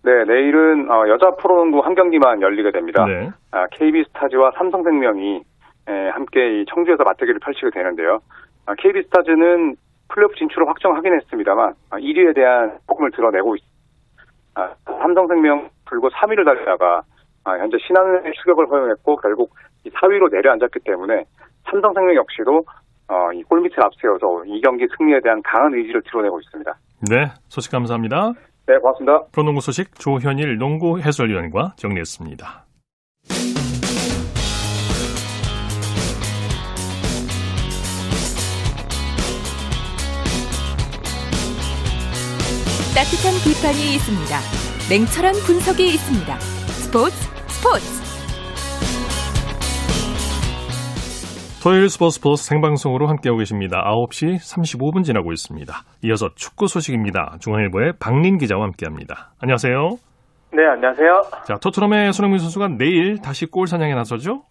네, 0.05 0.25
내일은 0.25 0.91
어, 0.91 1.09
여자 1.09 1.31
프로농구 1.37 1.81
한 1.81 1.95
경기만 1.95 2.41
열리게 2.41 2.71
됩니다. 2.73 3.05
네. 3.05 3.31
아, 3.51 3.67
KB스타즈와 3.73 4.53
삼성생명이 4.57 5.43
에, 5.89 6.09
함께 6.11 6.61
이 6.61 6.65
청주에서 6.73 7.03
맞대결을 7.03 7.41
펼치게 7.41 7.71
되는데요. 7.73 8.21
아, 8.67 8.75
KB스타즈는 8.79 9.77
플레이오프 10.09 10.35
진출을 10.37 10.69
확정하긴 10.69 11.15
했습니다만 11.15 11.75
아, 11.91 11.99
1위에 11.99 12.35
대한 12.35 12.79
복음을 12.87 13.11
드러내고 13.11 13.57
있습니다. 13.57 13.79
아, 14.55 14.75
삼성생명 14.85 15.71
불고 15.87 16.09
3위를 16.11 16.45
달리다가 16.45 17.03
아, 17.45 17.59
현재 17.59 17.77
신한은행 17.87 18.33
추격을 18.35 18.69
허용했고 18.69 19.17
결국 19.17 19.55
이 19.85 19.91
4위로 19.91 20.31
내려앉았기 20.31 20.81
때문에 20.85 21.25
삼성생명 21.71 22.15
역시도 22.17 22.65
어, 23.09 23.33
이 23.33 23.43
골밑을 23.43 23.83
앞세워서 23.83 24.45
이 24.47 24.61
경기 24.61 24.87
승리에 24.97 25.21
대한 25.23 25.43
강한 25.43 25.75
의지를 25.75 26.03
드러내고 26.03 26.41
있습니다. 26.41 26.73
네. 27.11 27.27
소식 27.49 27.73
감사합니다. 27.73 28.33
네, 28.67 28.77
고맙습니다. 28.79 29.25
프로농구 29.33 29.61
소식 29.63 29.99
조현일 29.99 30.59
농구 30.59 30.99
해설위원과 31.01 31.73
정리했습니다. 31.77 32.67
따뜻한 42.95 43.33
비판이 43.45 43.95
있습니다. 43.95 44.37
냉철한 44.91 45.35
분석이 45.47 45.87
있습니다. 45.87 46.35
스포츠 46.41 47.15
스포츠 47.47 47.98
토요일 51.61 51.89
스포츠 51.89 52.15
스포츠 52.17 52.45
생방송으로 52.45 53.09
함께하고 53.09 53.39
계십니다. 53.39 53.83
9시 53.85 54.37
35분 54.37 55.03
지나고 55.03 55.33
있습니다. 55.33 55.75
이어서 56.05 56.31
축구 56.37 56.69
소식입니다. 56.69 57.37
중앙일보의 57.41 57.95
박린 57.99 58.39
기자와 58.39 58.63
함께합니다. 58.63 59.33
안녕하세요. 59.41 59.99
네, 60.53 60.65
안녕하세요. 60.65 61.23
자, 61.47 61.57
토트넘의 61.61 62.13
손흥민 62.13 62.39
선수가 62.39 62.69
내일 62.79 63.19
다시 63.21 63.47
골 63.47 63.67
사냥에 63.67 63.95
나서죠? 63.95 64.45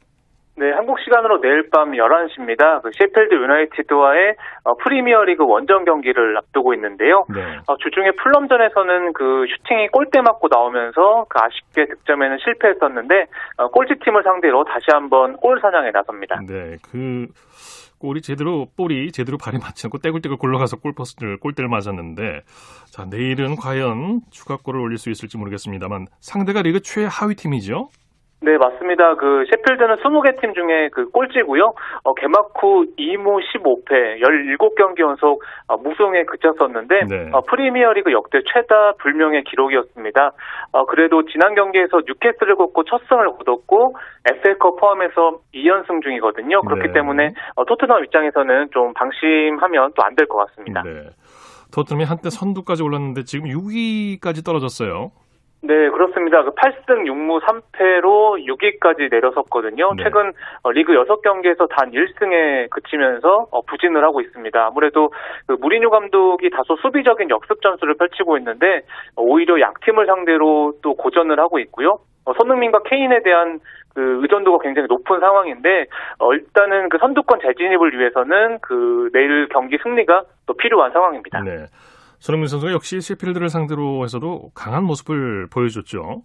네, 0.57 0.71
한국 0.71 0.99
시간으로 0.99 1.39
내일 1.39 1.69
밤 1.69 1.91
11시입니다. 1.91 2.81
그 2.81 2.89
셰필드 2.97 3.35
유나이티드와의 3.35 4.35
어, 4.63 4.73
프리미어리그 4.77 5.45
원정 5.45 5.85
경기를 5.85 6.35
앞두고 6.35 6.73
있는데요. 6.73 7.25
네. 7.29 7.59
어, 7.67 7.77
주중에 7.77 8.11
풀럼전에서는 8.11 9.13
그 9.13 9.45
슈팅이 9.47 9.89
골대 9.89 10.21
맞고 10.21 10.47
나오면서 10.49 11.27
그 11.29 11.37
아쉽게 11.39 11.85
득점에는 11.85 12.37
실패했었는데 12.43 13.25
어, 13.57 13.67
꼴찌팀을 13.69 14.23
상대로 14.23 14.63
다시 14.63 14.85
한번 14.91 15.37
골 15.37 15.61
사냥에 15.61 15.91
나섭니다. 15.91 16.39
네, 16.47 16.77
그 16.91 17.27
골이 17.99 18.21
제대로 18.21 18.67
볼이 18.75 19.11
제대로 19.11 19.37
발에 19.37 19.57
맞지 19.59 19.87
않고 19.87 19.99
떼굴떼굴 19.99 20.37
굴러가서 20.37 20.77
골포스트를 20.77 21.37
골대를 21.39 21.67
맞았는데 21.69 22.41
자 22.91 23.05
내일은 23.05 23.55
과연 23.55 24.21
추가골을 24.31 24.79
올릴 24.79 24.97
수 24.97 25.09
있을지 25.09 25.37
모르겠습니다만 25.37 26.07
상대가 26.19 26.61
리그 26.61 26.81
최하위 26.81 27.35
팀이죠. 27.35 27.89
네, 28.39 28.55
맞습니다. 28.55 29.15
그 29.15 29.45
셰필드는 29.49 29.95
20개 29.95 30.39
팀 30.39 30.53
중에 30.53 30.89
그 30.93 31.09
꼴찌고요. 31.09 31.73
어, 32.03 32.13
개막 32.13 32.51
후 32.61 32.85
2무 32.95 33.41
15패, 33.41 34.21
17경기 34.21 34.99
연속 34.99 35.41
어, 35.67 35.77
무승에 35.77 36.23
그쳤었는데 36.23 37.05
네. 37.09 37.29
어, 37.33 37.41
프리미어리그 37.49 38.11
역대 38.11 38.39
최다 38.45 38.93
불명의 39.01 39.43
기록이었습니다. 39.43 40.31
어, 40.71 40.85
그래도 40.85 41.25
지난 41.25 41.55
경기에서 41.55 42.01
뉴캐슬을 42.05 42.55
꺾고 42.57 42.83
첫 42.83 43.01
승을 43.09 43.25
거뒀고 43.37 43.95
FA컵 44.29 44.79
포함해서 44.79 45.39
2연승 45.55 46.03
중이거든요. 46.03 46.61
그렇기 46.61 46.87
네. 46.89 46.93
때문에 46.93 47.29
어, 47.55 47.65
토트넘 47.65 48.03
입장에서는 48.05 48.67
좀 48.71 48.93
방심하면 48.93 49.93
또 49.95 50.03
안 50.03 50.13
될 50.15 50.27
것 50.27 50.37
같습니다. 50.45 50.83
네. 50.83 51.09
토트넘이 51.73 52.05
한때 52.05 52.29
선두까지 52.29 52.83
올랐는데 52.83 53.23
지금 53.23 53.49
6위까지 53.49 54.45
떨어졌어요. 54.45 55.09
네, 55.63 55.89
그렇습니다. 55.89 56.43
그 56.43 56.51
8승 56.51 57.05
6무 57.05 57.41
3패로 57.41 58.45
6위까지 58.45 59.09
내려섰거든요. 59.09 59.93
네. 59.95 60.03
최근 60.03 60.31
어, 60.61 60.71
리그 60.71 60.93
6경기에서 60.93 61.67
단 61.69 61.91
1승에 61.91 62.69
그치면서 62.69 63.47
어, 63.51 63.61
부진을 63.61 64.03
하고 64.03 64.21
있습니다. 64.21 64.65
아무래도 64.65 65.09
그 65.47 65.53
무리뉴 65.53 65.89
감독이 65.89 66.49
다소 66.51 66.75
수비적인 66.77 67.29
역습 67.31 67.61
전술을 67.61 67.95
펼치고 67.95 68.37
있는데 68.37 68.81
어, 69.15 69.23
오히려 69.23 69.59
약팀을 69.59 70.05
상대로 70.05 70.73
또 70.83 70.93
고전을 70.93 71.39
하고 71.39 71.59
있고요. 71.59 71.99
어, 72.25 72.33
손흥민과 72.33 72.83
케인에 72.83 73.23
대한 73.23 73.59
그 73.95 74.21
의존도가 74.21 74.59
굉장히 74.61 74.87
높은 74.87 75.19
상황인데 75.19 75.85
어, 76.19 76.33
일단은 76.33 76.89
그 76.89 76.99
선두권 76.99 77.39
재진입을 77.41 77.97
위해서는 77.97 78.59
그 78.61 79.09
내일 79.11 79.47
경기 79.49 79.79
승리가 79.81 80.21
또 80.45 80.53
필요한 80.53 80.91
상황입니다. 80.91 81.41
네. 81.41 81.65
손흥민 82.19 82.47
선수가 82.47 82.71
역시 82.73 82.99
셰필드를 83.01 83.49
상대로 83.49 84.03
해서도 84.03 84.49
강한 84.55 84.83
모습을 84.83 85.47
보여줬죠. 85.53 86.21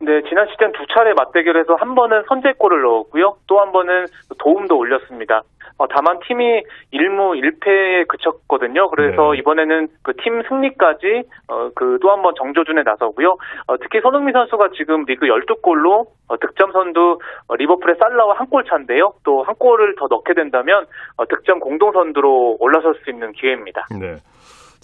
네, 0.00 0.20
지난 0.28 0.46
시즌 0.48 0.72
두 0.72 0.84
차례 0.92 1.12
맞대결에서 1.14 1.74
한 1.76 1.94
번은 1.94 2.24
선제골을 2.28 2.82
넣었고요. 2.82 3.36
또 3.46 3.60
한 3.60 3.72
번은 3.72 4.06
도움도 4.38 4.76
올렸습니다. 4.76 5.42
어, 5.78 5.86
다만 5.88 6.18
팀이 6.26 6.62
1무 6.92 7.34
1패에 7.40 8.06
그쳤거든요. 8.08 8.88
그래서 8.90 9.32
네. 9.32 9.38
이번에는 9.38 9.88
그 10.02 10.12
팀 10.22 10.42
승리까지 10.48 11.22
어, 11.48 11.70
그또 11.74 12.10
한 12.10 12.22
번 12.22 12.34
정조준에 12.38 12.82
나서고요. 12.84 13.36
어, 13.66 13.76
특히 13.80 14.00
손흥민 14.00 14.32
선수가 14.34 14.68
지금 14.76 15.04
리그 15.04 15.26
12골로 15.26 16.06
어, 16.28 16.36
득점 16.38 16.72
선두 16.72 17.18
어, 17.48 17.56
리버풀의 17.56 17.96
살라와 17.98 18.34
한 18.38 18.46
골 18.50 18.64
차인데요. 18.64 19.14
또 19.24 19.42
한 19.42 19.54
골을 19.56 19.94
더 19.98 20.06
넣게 20.08 20.34
된다면 20.34 20.86
어, 21.16 21.24
득점 21.26 21.60
공동 21.60 21.92
선두로 21.92 22.56
올라설 22.60 22.94
수 23.02 23.10
있는 23.10 23.32
기회입니다. 23.32 23.86
네. 23.98 24.16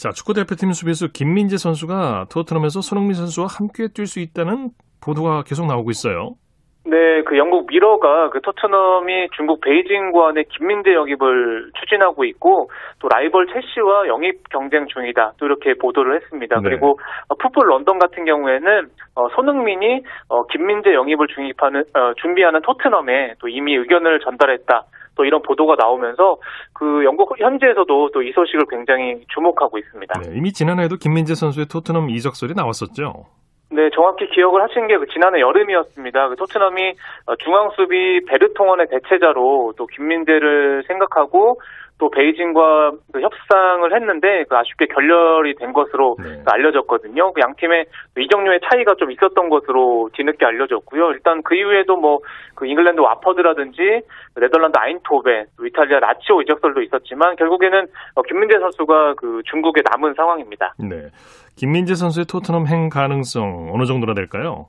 자, 0.01 0.09
축구 0.17 0.33
대표팀 0.33 0.73
수비수 0.73 1.13
김민재 1.13 1.59
선수가 1.59 2.33
토트넘에서 2.33 2.81
손흥민 2.81 3.13
선수와 3.13 3.49
함께 3.53 3.93
뛸 3.93 4.07
수 4.07 4.19
있다는 4.21 4.71
보도가 5.05 5.43
계속 5.43 5.67
나오고 5.67 5.91
있어요. 5.91 6.41
네, 6.87 7.21
그 7.29 7.37
영국 7.37 7.67
미러가 7.67 8.31
그 8.31 8.41
토트넘이 8.41 9.29
중국 9.37 9.61
베이징과의 9.61 10.47
김민재 10.57 10.95
영입을 10.95 11.71
추진하고 11.79 12.25
있고 12.25 12.71
또 12.99 13.09
라이벌 13.09 13.49
첼시와 13.53 14.09
영입 14.09 14.49
경쟁 14.49 14.87
중이다. 14.87 15.33
또 15.37 15.45
이렇게 15.45 15.75
보도를 15.75 16.17
했습니다. 16.17 16.57
네. 16.57 16.63
그리고 16.71 16.99
어, 17.29 17.35
풋볼 17.37 17.69
런던 17.69 17.99
같은 17.99 18.25
경우에는 18.25 18.89
어, 19.17 19.29
손흥민이 19.37 20.01
어, 20.31 20.47
김민재 20.47 20.95
영입을 20.95 21.27
중입하는 21.29 21.85
어, 21.93 22.15
준비하는 22.23 22.63
토트넘에 22.63 23.35
또 23.39 23.49
이미 23.49 23.77
의견을 23.77 24.21
전달했다. 24.21 24.83
또 25.21 25.25
이런 25.27 25.43
보도가 25.43 25.75
나오면서 25.77 26.39
그 26.73 27.05
영국 27.05 27.39
현지에서도 27.39 28.11
또 28.11 28.23
이 28.23 28.33
소식을 28.33 28.65
굉장히 28.71 29.21
주목하고 29.35 29.77
있습니다. 29.79 30.21
네, 30.21 30.33
이미 30.37 30.53
지난해에도 30.53 30.97
김민재 30.97 31.35
선수의 31.35 31.67
토트넘 31.67 32.09
이적설이 32.11 32.55
나왔었죠. 32.55 33.25
네, 33.73 33.89
정확히 33.95 34.29
기억을 34.31 34.63
하신 34.63 34.89
게그 34.89 35.07
지난해 35.13 35.41
여름이었습니다. 35.41 36.29
그 36.31 36.37
토트넘이 36.37 36.93
어, 37.27 37.37
중앙 37.37 37.71
수비 37.77 38.25
베르통원의 38.27 38.87
대체자로 38.91 39.75
또 39.77 39.87
김민재를 39.87 40.85
생각하고 40.89 41.61
또 42.01 42.11
베이징과 42.11 42.93
그 43.13 43.21
협상을 43.21 43.95
했는데 43.95 44.45
그 44.49 44.57
아쉽게 44.57 44.87
결렬이 44.87 45.55
된 45.57 45.73
것으로 45.73 46.17
네. 46.19 46.43
그 46.43 46.51
알려졌거든요. 46.51 47.33
그 47.33 47.41
양 47.41 47.55
팀의 47.57 47.85
그 48.15 48.23
이적료의 48.23 48.61
차이가 48.69 48.95
좀 48.97 49.13
있었던 49.13 49.49
것으로 49.49 50.11
뒤늦게 50.15 50.45
알려졌고요. 50.45 51.13
일단 51.13 51.43
그 51.43 51.55
이후에도 51.55 51.97
뭐 51.97 52.19
그 52.61 52.67
잉글랜드 52.67 53.01
왓포드라든지 53.01 54.03
네덜란드 54.37 54.77
아인트호벤, 54.79 55.45
또 55.57 55.67
이탈리아 55.67 55.99
라치오 55.99 56.43
이적설도 56.43 56.83
있었지만 56.83 57.37
결국에는 57.37 57.87
어, 58.15 58.23
김민재 58.23 58.59
선수가 58.59 59.15
그 59.15 59.41
중국에 59.51 59.81
남은 59.91 60.13
상황입니다. 60.15 60.75
네. 60.79 61.09
김민재 61.57 61.95
선수의 61.95 62.27
토트넘 62.27 62.67
행 62.67 62.91
가능성 62.91 63.71
어느 63.73 63.85
정도나 63.85 64.13
될까요? 64.13 64.67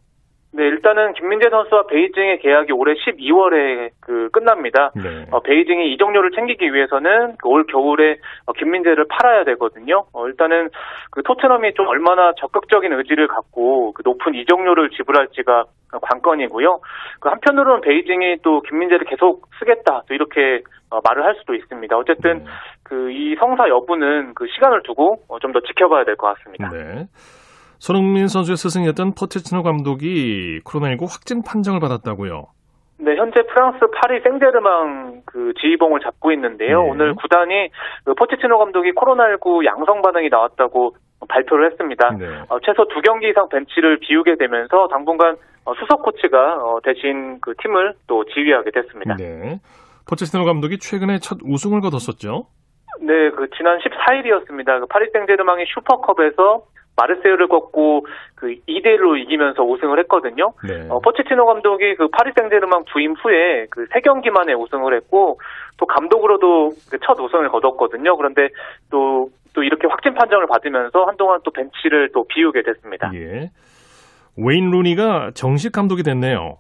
네, 0.54 0.66
일단은 0.66 1.14
김민재 1.14 1.50
선수와 1.50 1.84
베이징의 1.88 2.40
계약이 2.40 2.74
올해 2.74 2.94
12월에 2.96 3.90
그 4.02 4.30
끝납니다. 4.32 4.92
네. 4.96 5.26
어, 5.32 5.40
베이징이 5.40 5.94
이적료를 5.94 6.32
챙기기 6.32 6.74
위해서는 6.74 7.38
그 7.38 7.48
올 7.48 7.66
겨울에 7.66 8.18
어, 8.46 8.54
김민재를 8.54 9.06
팔아야 9.10 9.44
되거든요. 9.46 10.06
어, 10.14 10.28
일단은 10.28 10.70
그 11.12 11.24
토트넘이 11.24 11.74
좀 11.76 11.88
얼마나 11.88 12.34
적극적인 12.38 12.92
의지를 12.94 13.28
갖고 13.28 13.94
그 13.94 14.02
높은 14.06 14.36
이적료를 14.36 14.90
지불할지가 14.92 15.66
관건이고요. 16.02 16.80
그 17.20 17.30
한편으로는 17.30 17.82
베이징이 17.82 18.38
또 18.44 18.62
김민재를 18.62 19.06
계속 19.06 19.48
쓰겠다 19.60 20.04
또 20.08 20.14
이렇게 20.14 20.62
어, 20.90 21.00
말을 21.04 21.24
할 21.24 21.36
수도 21.36 21.54
있습니다. 21.54 21.98
어쨌든 21.98 22.40
네. 22.40 22.46
그이 22.84 23.36
성사 23.40 23.70
여부는 23.70 24.34
그 24.36 24.48
시간을 24.48 24.84
두고 24.84 25.16
좀 25.42 25.52
더 25.54 25.60
지켜봐야 25.62 26.04
될 26.06 26.16
것 26.18 26.28
같습니다. 26.36 26.70
네. 26.70 27.06
손흥민 27.82 28.28
선수의 28.28 28.58
스승이었던 28.58 29.16
포체티노 29.18 29.64
감독이 29.64 30.62
코로나19 30.64 31.02
확진 31.10 31.42
판정을 31.42 31.80
받았다고요. 31.80 32.46
네, 33.00 33.16
현재 33.16 33.42
프랑스 33.42 33.80
파리 33.96 34.22
생제르맹 34.22 35.24
그 35.26 35.52
지휘봉을 35.60 36.00
잡고 36.02 36.32
있는데요. 36.34 36.84
네. 36.84 36.90
오늘 36.92 37.16
구단이 37.16 37.70
그 38.06 38.14
포체티노 38.14 38.60
감독이 38.60 38.92
코로나19 38.92 39.66
양성 39.66 40.04
반응이 40.04 40.30
나왔다고 40.30 40.96
발표를 41.28 41.72
했습니다. 41.72 42.12
네. 42.20 42.28
어, 42.50 42.60
최소 42.60 42.88
두 42.88 43.02
경기 43.02 43.30
이상 43.30 43.50
벤치를 43.50 43.98
비우게 43.98 44.36
되면서 44.38 44.88
당분간 44.90 45.38
어, 45.66 45.74
수석 45.74 46.04
코치가 46.04 46.58
어, 46.62 46.78
대신 46.84 47.42
그 47.42 47.56
팀을 47.64 47.96
또 48.06 48.24
지휘하게 48.26 48.70
됐습니다. 48.70 49.16
네. 49.16 49.60
포체티노 50.08 50.46
감독이 50.46 50.78
최근에 50.78 51.18
첫 51.18 51.40
우승을 51.44 51.82
거뒀었죠. 51.82 52.46
네, 53.02 53.32
그 53.32 53.50
지난 53.58 53.80
14일이었습니다. 53.80 54.82
그 54.82 54.86
파리 54.86 55.10
생제르맹이 55.12 55.66
슈퍼컵에서 55.74 56.70
마르세유를 56.98 57.48
꺾고 57.48 58.06
그 58.36 58.56
2대 58.68 58.86
1로 58.98 59.18
이기면서 59.18 59.64
우승을 59.64 60.00
했거든요. 60.00 60.54
네. 60.68 60.88
어, 60.90 61.00
포체티노 61.00 61.46
감독이 61.46 61.96
그 61.96 62.08
파리 62.10 62.32
생제르맹 62.38 62.84
부임 62.92 63.14
후에 63.14 63.68
그 63.70 63.86
세 63.94 64.02
경기 64.02 64.30
만에 64.30 64.54
우승을 64.54 64.96
했고 64.96 65.40
또 65.78 65.86
감독으로도 65.86 66.70
그 66.92 66.98
첫 67.06 67.20
우승을 67.20 67.50
거뒀거든요. 67.50 68.16
그런데 68.18 68.50
또또 68.92 69.64
이렇게 69.64 69.88
확진 69.88 70.14
판정을 70.14 70.48
받으면서 70.48 71.06
한동안 71.06 71.40
또 71.44 71.52
벤치를 71.52 72.10
또 72.14 72.26
비우게 72.28 72.62
됐습니다. 72.64 73.12
예. 73.16 73.50
웨인 74.38 74.70
루니가 74.72 75.32
정식 75.34 75.72
감독이 75.72 76.04
됐네요. 76.04 76.58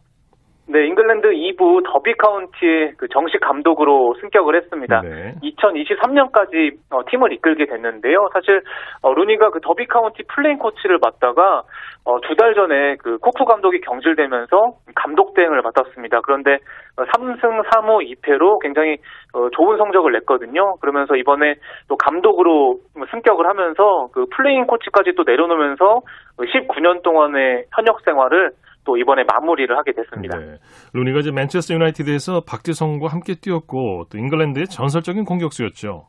네, 0.71 0.87
잉글랜드 0.87 1.27
2부 1.27 1.83
더비 1.85 2.13
카운티의 2.13 2.93
그 2.97 3.07
정식 3.09 3.41
감독으로 3.41 4.15
승격을 4.21 4.55
했습니다. 4.55 5.01
네. 5.01 5.33
2023년까지 5.43 6.77
어, 6.91 7.01
팀을 7.09 7.33
이끌게 7.33 7.65
됐는데요. 7.65 8.29
사실 8.31 8.61
어, 9.01 9.13
루니가 9.13 9.49
그 9.49 9.59
더비 9.61 9.85
카운티 9.87 10.23
플레잉 10.23 10.57
코치를 10.59 10.99
맡다가 11.01 11.63
어, 12.05 12.19
두 12.21 12.35
달 12.35 12.55
전에 12.55 12.95
그 12.95 13.17
코쿠 13.19 13.45
감독이 13.45 13.81
경질되면서 13.81 14.57
감독 14.95 15.33
대행을 15.35 15.61
맡았습니다. 15.61 16.21
그런데 16.21 16.57
어, 16.97 17.03
3승 17.03 17.63
3무 17.67 18.07
2패로 18.15 18.59
굉장히 18.61 18.95
어, 19.33 19.49
좋은 19.49 19.77
성적을 19.77 20.13
냈거든요. 20.13 20.75
그러면서 20.79 21.15
이번에 21.17 21.55
또 21.89 21.97
감독으로 21.97 22.77
승격을 23.11 23.47
하면서 23.47 24.07
그 24.13 24.25
플레잉 24.35 24.65
코치까지 24.67 25.13
또 25.17 25.23
내려놓으면서 25.27 25.99
19년 26.39 27.03
동안의 27.03 27.65
현역 27.75 28.01
생활을 28.01 28.51
또 28.83 28.97
이번에 28.97 29.23
마무리를 29.23 29.75
하게 29.77 29.91
됐습니다. 29.93 30.37
네. 30.39 30.57
루니가 30.93 31.19
이제 31.19 31.31
맨체스터 31.31 31.75
유나이티드에서 31.75 32.41
박지성과 32.47 33.07
함께 33.07 33.35
뛰었고 33.35 34.05
또 34.11 34.17
잉글랜드의 34.17 34.67
전설적인 34.67 35.25
공격수였죠. 35.25 36.07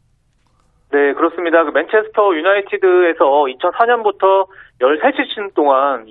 네, 0.92 1.14
그렇습니다. 1.14 1.64
그 1.64 1.70
맨체스터 1.70 2.36
유나이티드에서 2.36 3.24
2004년부터 3.24 4.46
13시즌 4.80 5.54
동안 5.54 6.06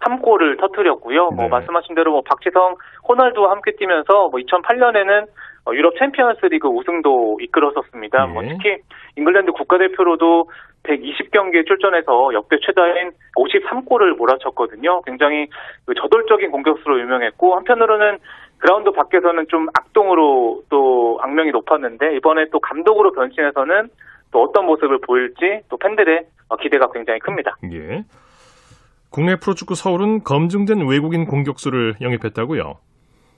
253골을 0.00 0.58
터뜨렸고요. 0.60 1.30
뭐 1.30 1.44
네. 1.44 1.48
말씀하신 1.48 1.94
대로 1.94 2.12
뭐 2.12 2.22
박지성, 2.22 2.76
호날두와 3.08 3.50
함께 3.52 3.72
뛰면서 3.72 4.28
뭐 4.28 4.40
2008년에는 4.40 5.26
어, 5.66 5.74
유럽 5.74 5.94
챔피언스리그 5.98 6.68
우승도 6.68 7.38
이끌었었습니다. 7.42 8.26
네. 8.26 8.32
뭐 8.32 8.42
특히 8.42 8.78
잉글랜드 9.16 9.52
국가대표로도 9.52 10.50
120경기에 10.84 11.66
출전해서 11.66 12.32
역대 12.32 12.56
최다인 12.64 13.12
53골을 13.36 14.16
몰아쳤거든요. 14.16 15.02
굉장히 15.02 15.46
그 15.84 15.94
저돌적인 15.94 16.50
공격수로 16.50 17.00
유명했고 17.00 17.54
한편으로는 17.56 18.18
그라운드 18.58 18.90
밖에서는 18.92 19.46
좀 19.48 19.68
악동으로 19.74 20.62
또 20.70 21.18
악명이 21.22 21.50
높았는데 21.50 22.16
이번에 22.16 22.46
또 22.50 22.60
감독으로 22.60 23.12
변신해서는 23.12 23.88
또 24.32 24.42
어떤 24.42 24.66
모습을 24.66 24.98
보일지 25.06 25.60
또 25.68 25.76
팬들의 25.76 26.24
어, 26.48 26.56
기대가 26.56 26.90
굉장히 26.92 27.20
큽니다. 27.20 27.56
예. 27.72 28.02
국내 29.10 29.36
프로축구 29.36 29.74
서울은 29.74 30.22
검증된 30.24 30.86
외국인 30.88 31.26
공격수를 31.26 31.94
영입했다고요. 32.00 32.78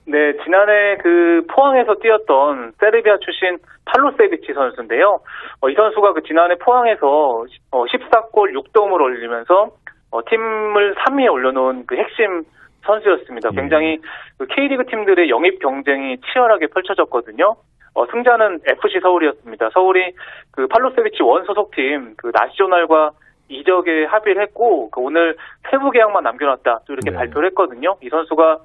네, 0.04 0.36
지난해 0.44 0.96
그 0.98 1.46
포항에서 1.48 1.94
뛰었던 1.94 2.72
세르비아 2.78 3.18
출신 3.18 3.58
팔로세비치 3.84 4.52
선수인데요. 4.52 5.20
어, 5.60 5.68
이 5.68 5.74
선수가 5.74 6.12
그 6.14 6.22
지난해 6.24 6.56
포항에서 6.56 7.44
어, 7.70 7.84
14골 7.84 8.52
6도움을 8.52 9.00
올리면서 9.00 9.70
어, 10.10 10.20
팀을 10.28 10.94
3위에 10.96 11.32
올려놓은 11.32 11.86
그 11.86 11.96
핵심 11.96 12.42
선수였습니다. 12.84 13.50
예. 13.52 13.56
굉장히 13.56 14.00
그 14.38 14.46
K리그 14.46 14.86
팀들의 14.86 15.30
영입 15.30 15.60
경쟁이 15.60 16.18
치열하게 16.32 16.66
펼쳐졌거든요. 16.66 17.54
어, 17.94 18.06
승자는 18.06 18.60
FC 18.66 19.00
서울이었습니다. 19.00 19.70
서울이 19.72 20.12
그 20.50 20.66
팔로세비치 20.66 21.22
원 21.22 21.44
소속팀 21.44 22.14
그 22.16 22.32
나시오날과 22.34 23.12
이적에 23.52 24.04
합의를 24.06 24.42
했고 24.42 24.90
그 24.90 25.00
오늘 25.00 25.36
세부 25.70 25.90
계약만 25.90 26.22
남겨놨다 26.24 26.80
또 26.86 26.92
이렇게 26.92 27.10
네. 27.10 27.16
발표를 27.16 27.48
했거든요. 27.50 27.96
이 28.02 28.08
선수가 28.08 28.58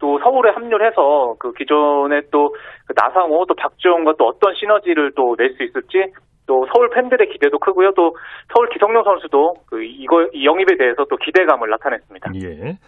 또 0.00 0.18
서울에 0.20 0.50
합류를 0.50 0.86
해서 0.86 1.34
그 1.38 1.52
기존에 1.52 2.22
또그 2.30 2.92
나상호 2.94 3.44
또 3.46 3.54
박주영과 3.54 4.14
또 4.18 4.26
어떤 4.28 4.54
시너지를 4.54 5.12
또 5.14 5.34
낼 5.36 5.54
수 5.56 5.64
있을지 5.64 6.12
또 6.46 6.66
서울 6.72 6.88
팬들의 6.90 7.28
기대도 7.28 7.58
크고요. 7.58 7.92
또 7.94 8.16
서울 8.54 8.68
기성용 8.70 9.02
선수도 9.04 9.54
그 9.66 9.82
이거 9.82 10.24
이 10.32 10.46
영입에 10.46 10.76
대해서 10.78 11.04
또 11.10 11.16
기대감을 11.16 11.68
나타냈습니다. 11.68 12.30
예. 12.42 12.78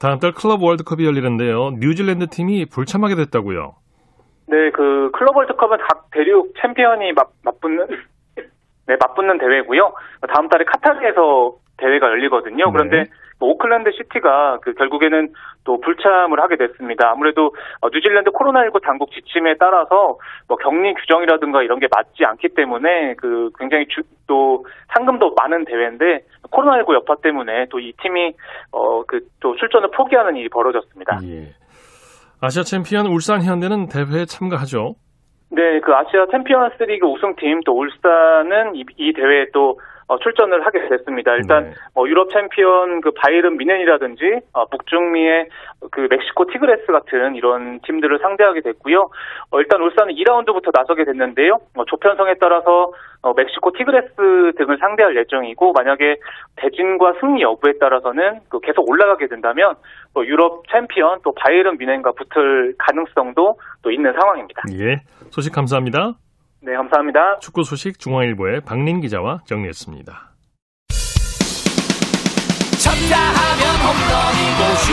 다음 0.00 0.18
달 0.18 0.32
클럽 0.32 0.62
월드컵이 0.62 1.04
열리는데요. 1.04 1.72
뉴질랜드 1.78 2.28
팀이 2.28 2.66
불참하게 2.72 3.16
됐다고요. 3.16 3.74
네, 4.48 4.70
그 4.70 5.10
클럽 5.12 5.36
월드컵은 5.36 5.76
각 5.78 6.10
대륙 6.10 6.54
챔피언이 6.62 7.12
맞, 7.12 7.28
맞붙는 7.44 7.86
네, 8.90 8.96
맞붙는 9.00 9.38
대회고요. 9.38 9.92
다음 10.34 10.48
달에 10.48 10.64
카타르에서 10.64 11.54
대회가 11.78 12.08
열리거든요. 12.08 12.72
그런데 12.72 12.96
네. 12.96 13.04
뭐 13.38 13.50
오클랜드 13.50 13.90
시티가 13.92 14.58
그 14.62 14.74
결국에는 14.74 15.28
또 15.64 15.80
불참을 15.80 16.40
하게 16.42 16.56
됐습니다. 16.56 17.08
아무래도 17.10 17.54
어, 17.80 17.88
뉴질랜드 17.90 18.30
코로나19 18.32 18.82
당국 18.82 19.10
지침에 19.12 19.54
따라서 19.58 20.18
뭐 20.48 20.56
격리 20.58 20.92
규정이라든가 20.94 21.62
이런 21.62 21.78
게 21.78 21.86
맞지 21.90 22.24
않기 22.24 22.48
때문에 22.56 23.14
그 23.16 23.50
굉장히 23.58 23.86
주, 23.88 24.02
또 24.26 24.66
상금도 24.94 25.34
많은 25.40 25.64
대회인데 25.64 26.20
코로나19 26.50 26.94
여파 26.94 27.14
때문에 27.22 27.66
또 27.70 27.78
이 27.78 27.92
팀이 28.02 28.32
어 28.72 29.02
그 29.04 29.20
또 29.40 29.54
출전을 29.56 29.88
포기하는 29.96 30.36
일이 30.36 30.48
벌어졌습니다. 30.50 31.20
예. 31.24 31.54
아시아 32.42 32.62
챔피언 32.62 33.06
울산 33.06 33.42
현대는 33.42 33.86
대회에 33.86 34.26
참가하죠. 34.26 34.94
네, 35.50 35.80
그 35.80 35.92
아시아 35.92 36.26
챔피언스 36.30 36.82
리그 36.84 37.06
우승팀 37.06 37.62
또 37.66 37.76
울산은 37.76 38.76
이, 38.76 38.84
이 38.96 39.12
대회에 39.12 39.46
또 39.52 39.70
어, 39.70 39.76
출전을 40.18 40.66
하게 40.66 40.88
됐습니다. 40.88 41.34
일단 41.34 41.64
네. 41.64 41.70
어, 41.94 42.04
유럽 42.06 42.30
챔피언 42.30 43.00
그 43.00 43.10
바이에른 43.12 43.56
뮌헨이라든지 43.56 44.40
어, 44.52 44.66
북중미의 44.66 45.48
그 45.90 46.06
멕시코 46.10 46.46
티그레스 46.46 46.86
같은 46.86 47.34
이런 47.36 47.80
팀들을 47.80 48.18
상대하게 48.18 48.60
됐고요. 48.62 49.10
어, 49.50 49.60
일단 49.60 49.82
울산은 49.82 50.14
2라운드부터 50.14 50.70
나서게 50.74 51.04
됐는데요. 51.04 51.58
어, 51.76 51.84
조편성에 51.84 52.34
따라서 52.40 52.92
어, 53.22 53.34
멕시코 53.34 53.72
티그레스 53.72 54.52
등을 54.56 54.78
상대할 54.78 55.16
예정이고 55.16 55.72
만약에 55.72 56.16
대진과 56.56 57.14
승리 57.20 57.42
여부에 57.42 57.74
따라서는 57.78 58.40
그 58.48 58.60
계속 58.60 58.88
올라가게 58.88 59.28
된다면 59.28 59.74
또 60.14 60.26
유럽 60.26 60.64
챔피언 60.72 61.20
또 61.22 61.32
바이에른 61.32 61.78
뮌헨과 61.78 62.12
붙을 62.12 62.74
가능성도 62.78 63.58
또 63.82 63.90
있는 63.90 64.12
상황입니다. 64.12 64.62
예. 64.72 65.00
소식 65.30 65.52
감사합니다. 65.52 66.14
네, 66.62 66.74
감사합니다. 66.74 67.38
축구 67.40 67.64
소식 67.64 67.98
중앙일보의 67.98 68.60
박린 68.62 69.00
기자와 69.00 69.40
정리했습니다. 69.46 70.30
쳤다 72.80 73.16
하면 73.16 73.62
홈런이고 73.80 74.76
슛 74.84 74.92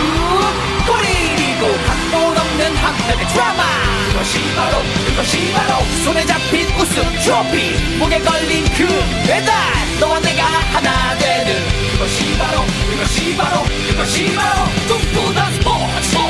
골이고 0.87 1.63
각본 1.87 2.37
없는 2.37 2.75
한편의 2.75 3.27
드라마 3.33 3.63
그것이 4.11 4.39
바로 4.55 4.77
그것이 5.07 5.53
바로 5.53 5.83
손에 6.03 6.25
잡힌 6.25 6.65
우승 6.79 7.03
트로피 7.23 7.99
목에 7.99 8.19
걸린 8.19 8.63
금메달 8.75 9.51
너와 9.99 10.19
내가 10.19 10.43
하나 10.43 11.17
되는 11.17 11.53
그것이 11.91 12.37
바로 12.37 12.61
그것이 12.91 13.35
바로 13.37 13.63
그것이 13.89 14.35
바로 14.35 14.65
꿈꾸던 14.87 15.53
스포츠 15.53 16.26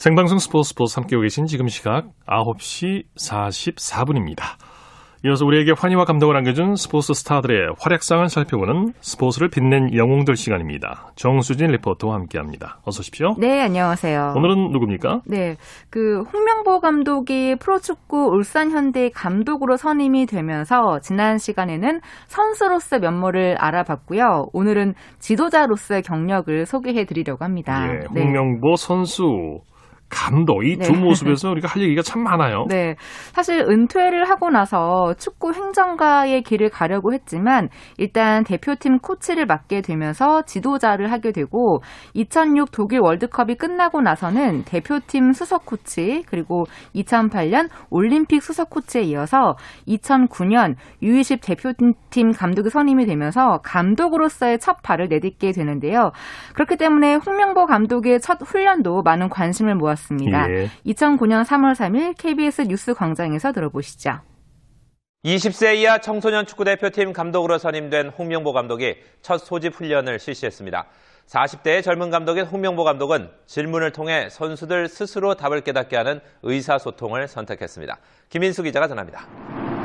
생방송 0.00 0.38
스포츠 0.38 0.70
스포츠 0.70 0.98
함께하고 0.98 1.24
계신 1.24 1.44
지금 1.44 1.68
시각 1.68 2.06
9시 2.26 3.04
44분입니다. 3.18 4.56
이어서 5.26 5.44
우리에게 5.44 5.72
환희와 5.76 6.06
감동을 6.06 6.38
안겨준 6.38 6.76
스포츠 6.76 7.12
스타들의 7.12 7.74
활약상을 7.78 8.26
살펴보는 8.30 8.94
스포츠를 9.02 9.50
빛낸 9.50 9.94
영웅들 9.94 10.36
시간입니다. 10.36 11.12
정수진 11.16 11.66
리포터와 11.72 12.14
함께합니다. 12.14 12.78
어서 12.86 13.00
오십시오. 13.00 13.34
네, 13.36 13.60
안녕하세요. 13.60 14.32
오늘은 14.38 14.70
누굽니까? 14.70 15.20
네, 15.26 15.56
그 15.90 16.22
홍명보 16.32 16.80
감독이 16.80 17.56
프로축구 17.56 18.30
울산 18.32 18.70
현대 18.70 19.10
감독으로 19.10 19.76
선임이 19.76 20.24
되면서 20.24 21.00
지난 21.00 21.36
시간에는 21.36 22.00
선수로서 22.26 23.00
면모를 23.00 23.56
알아봤고요. 23.58 24.46
오늘은 24.54 24.94
지도자로서의 25.18 26.00
경력을 26.00 26.64
소개해 26.64 27.04
드리려고 27.04 27.44
합니다. 27.44 27.86
예, 27.86 28.06
네. 28.14 28.22
홍명보 28.22 28.76
선수, 28.76 29.60
감독 30.10 30.64
이두 30.64 30.92
네. 30.92 30.98
모습에서 30.98 31.50
우리가 31.50 31.68
할 31.68 31.82
얘기가 31.82 32.02
참 32.02 32.22
많아요. 32.24 32.66
네. 32.68 32.96
사실 33.32 33.60
은퇴를 33.60 34.28
하고 34.28 34.50
나서 34.50 35.14
축구 35.16 35.52
행정가의 35.52 36.42
길을 36.42 36.68
가려고 36.68 37.14
했지만 37.14 37.68
일단 37.96 38.42
대표팀 38.44 38.98
코치를 38.98 39.46
맡게 39.46 39.80
되면서 39.82 40.42
지도자를 40.42 41.12
하게 41.12 41.30
되고 41.30 41.80
2006 42.14 42.72
독일 42.72 43.00
월드컵이 43.00 43.54
끝나고 43.54 44.00
나서는 44.00 44.64
대표팀 44.64 45.32
수석 45.32 45.64
코치 45.64 46.24
그리고 46.26 46.64
2008년 46.96 47.68
올림픽 47.88 48.42
수석 48.42 48.70
코치에 48.70 49.02
이어서 49.02 49.54
2009년 49.86 50.74
U20 51.02 51.40
대표팀 51.40 52.32
감독이 52.32 52.68
선임이 52.68 53.06
되면서 53.06 53.60
감독으로서의 53.62 54.58
첫 54.58 54.82
발을 54.82 55.08
내딛게 55.08 55.52
되는데요. 55.52 56.10
그렇기 56.54 56.76
때문에 56.76 57.14
홍명보 57.14 57.66
감독의 57.66 58.20
첫 58.20 58.38
훈련도 58.42 59.02
많은 59.02 59.28
관심을 59.28 59.76
모았습니다. 59.76 59.99
예. 60.50 60.70
2009년 60.86 61.44
3월 61.44 61.74
3일 61.74 62.16
KBS 62.16 62.62
뉴스 62.62 62.94
광장에서 62.94 63.52
들어보시죠. 63.52 64.20
20세 65.24 65.76
이하 65.76 65.98
청소년 65.98 66.46
축구대표팀 66.46 67.12
감독으로 67.12 67.58
선임된 67.58 68.08
홍명보 68.10 68.52
감독이 68.52 68.96
첫 69.20 69.38
소집 69.38 69.74
훈련을 69.74 70.18
실시했습니다. 70.18 70.86
40대의 71.26 71.82
젊은 71.82 72.10
감독인 72.10 72.44
홍명보 72.44 72.84
감독은 72.84 73.30
질문을 73.46 73.92
통해 73.92 74.28
선수들 74.30 74.88
스스로 74.88 75.34
답을 75.34 75.60
깨닫게 75.60 75.96
하는 75.96 76.20
의사소통을 76.42 77.28
선택했습니다. 77.28 77.98
김인수 78.30 78.62
기자가 78.62 78.88
전합니다. 78.88 79.26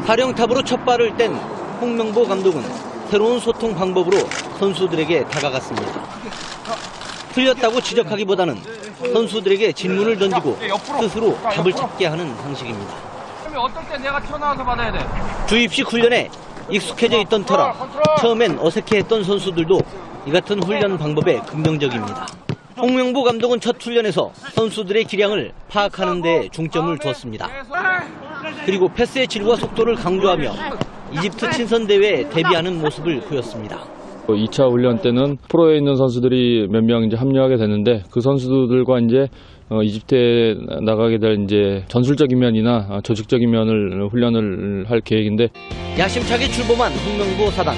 사령탑으로 0.05 0.63
첫 0.63 0.83
발을 0.85 1.17
뗀 1.17 1.33
홍명보 1.81 2.25
감독은 2.25 2.61
새로운 3.09 3.39
소통 3.39 3.75
방법으로 3.75 4.17
선수들에게 4.57 5.25
다가갔습니다. 5.25 6.54
틀렸다고 7.35 7.81
지적하기보다는 7.81 8.57
선수들에게 9.13 9.73
질문을 9.73 10.17
던지고 10.17 10.57
스스로 11.01 11.37
답을 11.41 11.73
찾게 11.73 12.05
하는 12.05 12.33
방식입니다. 12.37 12.93
어떨 13.57 13.83
때 13.89 13.97
내가 13.97 14.21
튀어나와서 14.21 14.63
받아야 14.63 14.91
돼? 14.91 14.99
주입식 15.47 15.87
훈련에 15.87 16.29
익숙해져 16.69 17.19
있던 17.21 17.45
터라 17.45 17.73
처음엔 18.19 18.57
어색해했던 18.59 19.23
선수들도 19.25 19.81
이 20.25 20.31
같은 20.31 20.63
훈련 20.63 20.97
방법에 20.97 21.39
긍정적입니다. 21.41 22.25
홍명보 22.77 23.23
감독은 23.23 23.59
첫 23.59 23.81
훈련에서 23.81 24.31
선수들의 24.53 25.03
기량을 25.05 25.51
파악하는 25.69 26.21
데 26.21 26.49
중점을 26.51 26.97
두었습니다. 26.99 27.49
그리고 28.65 28.89
패스의 28.89 29.27
질과 29.27 29.57
속도를 29.57 29.95
강조하며 29.95 30.53
이집트 31.11 31.51
친선 31.51 31.87
대회에 31.87 32.29
대비하는 32.29 32.79
모습을 32.79 33.21
보였습니다. 33.21 33.94
2차 34.33 34.69
훈련 34.71 34.99
때는 35.01 35.37
프로에 35.49 35.77
있는 35.77 35.95
선수들이 35.95 36.67
몇 36.69 36.83
명 36.83 37.03
이제 37.03 37.15
합류하게 37.15 37.57
됐는데 37.57 38.03
그 38.11 38.21
선수들과 38.21 38.99
이제 38.99 39.27
어, 39.69 39.81
이집트에 39.81 40.55
나가게 40.83 41.17
될 41.17 41.43
이제 41.43 41.83
전술적인 41.87 42.37
면이나 42.37 42.87
어, 42.89 42.99
조직적인 43.03 43.49
면을 43.49 44.07
훈련을 44.09 44.85
할 44.89 45.01
계획인데 45.01 45.49
야심차게 45.97 46.47
출범한 46.49 46.91
홍명보 46.93 47.49
사단 47.51 47.75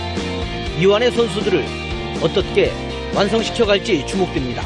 이완의 0.82 1.12
선수들을 1.12 1.64
어떻게 2.24 2.72
완성시켜 3.16 3.66
갈지 3.66 4.06
주목됩니다. 4.06 4.62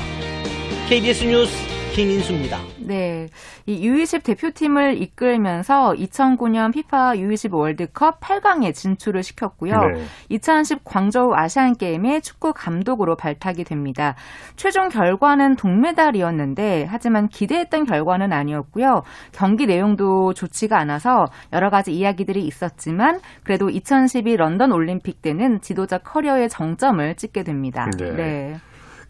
KBS 0.90 1.26
뉴스 1.26 1.54
김인수입니다. 1.94 2.58
네. 2.80 3.28
이 3.66 3.86
U20 3.86 4.24
대표팀을 4.24 5.02
이끌면서 5.02 5.94
2009년 5.94 6.70
FIFA 6.70 7.22
U20 7.22 7.54
월드컵 7.54 8.22
8강에 8.22 8.74
진출을 8.74 9.24
시켰고요. 9.24 9.76
네. 9.76 10.04
2010 10.30 10.86
광저우 10.86 11.34
아시안 11.34 11.76
게임의 11.76 12.22
축구 12.22 12.54
감독으로 12.54 13.18
발탁이 13.18 13.66
됩니다. 13.66 14.16
최종 14.56 14.88
결과는 14.88 15.58
동메달이었는데 15.58 16.88
하지만 16.90 17.28
기대했던 17.28 17.86
결과는 17.86 18.32
아니었고요. 18.32 19.04
경기 19.34 19.66
내용도 19.66 20.34
좋지가 20.34 20.80
않아서 20.80 21.28
여러 21.52 21.70
가지 21.70 21.92
이야기들이 21.92 22.42
있었지만 22.46 23.20
그래도 23.44 23.70
2012 23.70 24.38
런던 24.38 24.72
올림픽 24.72 25.22
때는 25.22 25.60
지도자 25.60 25.98
커리어의 25.98 26.48
정점을 26.48 27.16
찍게 27.16 27.44
됩니다. 27.44 27.90
네. 27.98 28.56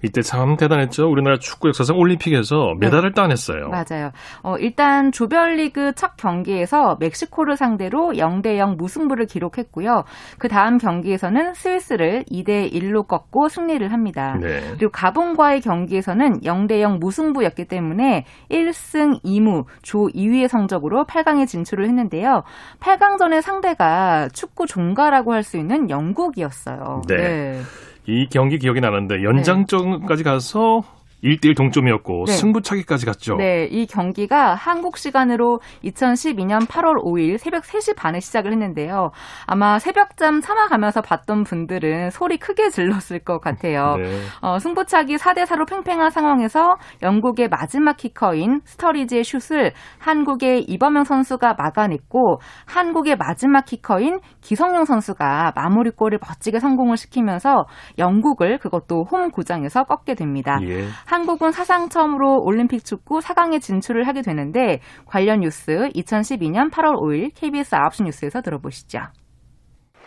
이때 0.03 0.21
참 0.21 0.55
대단했죠. 0.57 1.09
우리나라 1.09 1.37
축구 1.37 1.67
역사상 1.67 1.97
올림픽에서 1.97 2.75
메달을 2.79 3.13
따냈어요. 3.13 3.69
맞아요. 3.69 4.11
어, 4.41 4.57
일단 4.57 5.11
조별리그 5.11 5.93
첫 5.95 6.15
경기에서 6.17 6.97
멕시코를 6.99 7.57
상대로 7.57 8.13
0대 8.13 8.57
0 8.57 8.77
무승부를 8.77 9.25
기록했고요. 9.27 10.03
그 10.37 10.47
다음 10.47 10.77
경기에서는 10.77 11.53
스위스를 11.53 12.23
2대 12.31 12.71
1로 12.71 13.07
꺾고 13.07 13.49
승리를 13.49 13.91
합니다. 13.91 14.37
네. 14.39 14.61
그리고 14.77 14.91
가본과의 14.91 15.61
경기에서는 15.61 16.41
0대 16.41 16.79
0 16.81 16.99
무승부였기 16.99 17.65
때문에 17.65 18.25
1승 18.49 19.21
2무 19.23 19.65
조 19.81 20.07
2위의 20.07 20.47
성적으로 20.47 21.05
8강에 21.05 21.47
진출을 21.47 21.85
했는데요. 21.87 22.43
8강전의 22.79 23.41
상대가 23.41 24.27
축구 24.29 24.65
종가라고 24.65 25.33
할 25.33 25.41
수 25.41 25.57
있는 25.57 25.89
영국이었어요. 25.89 27.01
네. 27.07 27.61
이 28.07 28.27
경기 28.29 28.57
기억이 28.57 28.81
나는데 28.81 29.23
연장전까지 29.23 30.23
가서 30.23 30.83
1대1 31.23 31.55
동점이었고 31.55 32.25
네. 32.27 32.33
승부차기까지 32.33 33.05
갔죠. 33.05 33.35
네, 33.35 33.65
이 33.65 33.85
경기가 33.85 34.55
한국 34.55 34.97
시간으로 34.97 35.59
2012년 35.83 36.67
8월 36.67 37.03
5일 37.03 37.37
새벽 37.37 37.63
3시 37.63 37.95
반에 37.95 38.19
시작을 38.19 38.51
했는데요. 38.51 39.11
아마 39.45 39.79
새벽잠 39.79 40.41
참아가면서 40.41 41.01
봤던 41.01 41.43
분들은 41.43 42.09
소리 42.09 42.37
크게 42.37 42.69
질렀을 42.69 43.19
것 43.19 43.39
같아요. 43.39 43.95
네. 44.01 44.21
어, 44.41 44.59
승부차기 44.59 45.17
4대 45.17 45.45
4로 45.45 45.67
팽팽한 45.67 46.09
상황에서 46.09 46.75
영국의 47.01 47.49
마지막 47.49 47.97
키커인 47.97 48.61
스터리지의 48.65 49.23
슛을 49.23 49.73
한국의 49.99 50.63
이범영 50.63 51.03
선수가 51.03 51.55
막아냈고 51.57 52.39
한국의 52.65 53.15
마지막 53.17 53.65
키커인 53.65 54.19
기성용 54.41 54.85
선수가 54.85 55.53
마무리골을 55.55 56.19
멋지게 56.21 56.59
성공을 56.59 56.97
시키면서 56.97 57.65
영국을 57.97 58.57
그것도 58.57 59.05
홈 59.11 59.29
구장에서 59.29 59.83
꺾게 59.83 60.15
됩니다. 60.15 60.59
예. 60.63 60.87
한국은 61.11 61.51
사상 61.51 61.89
처음으로 61.89 62.41
올림픽 62.41 62.85
축구 62.85 63.19
4강에 63.19 63.61
진출을 63.61 64.07
하게 64.07 64.21
되는데 64.21 64.79
관련 65.05 65.41
뉴스 65.41 65.89
2012년 65.93 66.71
8월 66.71 66.95
5일 66.95 67.31
KBS 67.35 67.75
9시 67.75 68.03
뉴스에서 68.05 68.41
들어보시죠. 68.41 68.99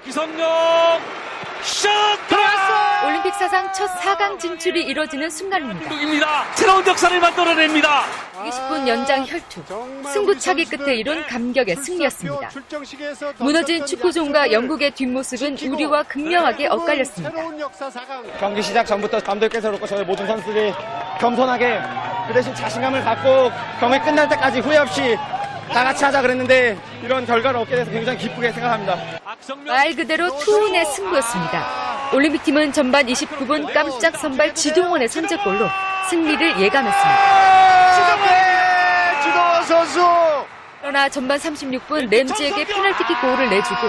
기성용 0.02 0.38
슛 1.60 1.90
들어갔어! 2.26 2.63
올림픽 3.04 3.34
사상 3.34 3.70
첫 3.72 3.86
4강 4.00 4.38
진출이 4.38 4.82
이뤄지는 4.82 5.28
순간입니다. 5.28 5.92
입니다. 5.94 6.44
새로운 6.54 6.86
역사를 6.86 7.18
만들어냅니다. 7.20 8.04
20분 8.34 8.88
연장 8.88 9.26
혈투. 9.26 9.62
승부차기 10.12 10.64
끝에 10.66 10.94
이룬 10.96 11.26
감격의 11.26 11.76
승리였습니다. 11.76 12.50
무너진 13.38 13.84
축구종과 13.86 14.52
영국의 14.52 14.90
뒷모습은 14.92 15.58
우리와 15.72 16.02
극명하게 16.04 16.68
엇갈렸습니다. 16.68 17.34
경기 18.38 18.62
시작 18.62 18.84
전부터 18.86 19.20
감독께서 19.20 19.68
그렇고 19.68 19.86
저희 19.86 20.04
모든 20.04 20.26
선수들이 20.26 20.72
겸손하게 21.20 21.80
그 22.28 22.34
대신 22.34 22.54
자신감을 22.54 23.04
갖고 23.04 23.50
경기 23.80 23.98
끝날 24.00 24.28
때까지 24.28 24.60
후회 24.60 24.78
없이 24.78 25.16
다 25.72 25.82
같이 25.84 26.04
하자 26.04 26.20
그랬는데 26.22 26.78
이런 27.02 27.26
결과를 27.26 27.60
얻게 27.60 27.76
돼서 27.76 27.90
굉장히 27.90 28.18
기쁘게 28.18 28.52
생각합니다. 28.52 28.98
말 29.66 29.94
그대로 29.94 30.36
투혼의 30.38 30.84
승부였습니다. 30.86 32.03
올림픽팀은 32.14 32.72
전반 32.72 33.06
29분 33.06 33.72
깜짝 33.74 34.16
선발 34.16 34.54
지동원의 34.54 35.08
선제골로 35.08 35.68
승리를 36.08 36.60
예감했습니다. 36.60 37.44
그러나 40.80 41.08
전반 41.08 41.38
36분 41.38 42.08
램지에게 42.08 42.64
페널티킥 42.66 43.20
골을 43.20 43.50
내주고 43.50 43.80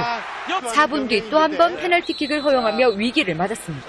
4분 0.48 1.08
뒤 1.10 1.30
또 1.30 1.40
한 1.40 1.58
번 1.58 1.76
페널티킥을 1.78 2.44
허용하며 2.44 2.90
위기를 2.90 3.36
맞았습니다. 3.36 3.88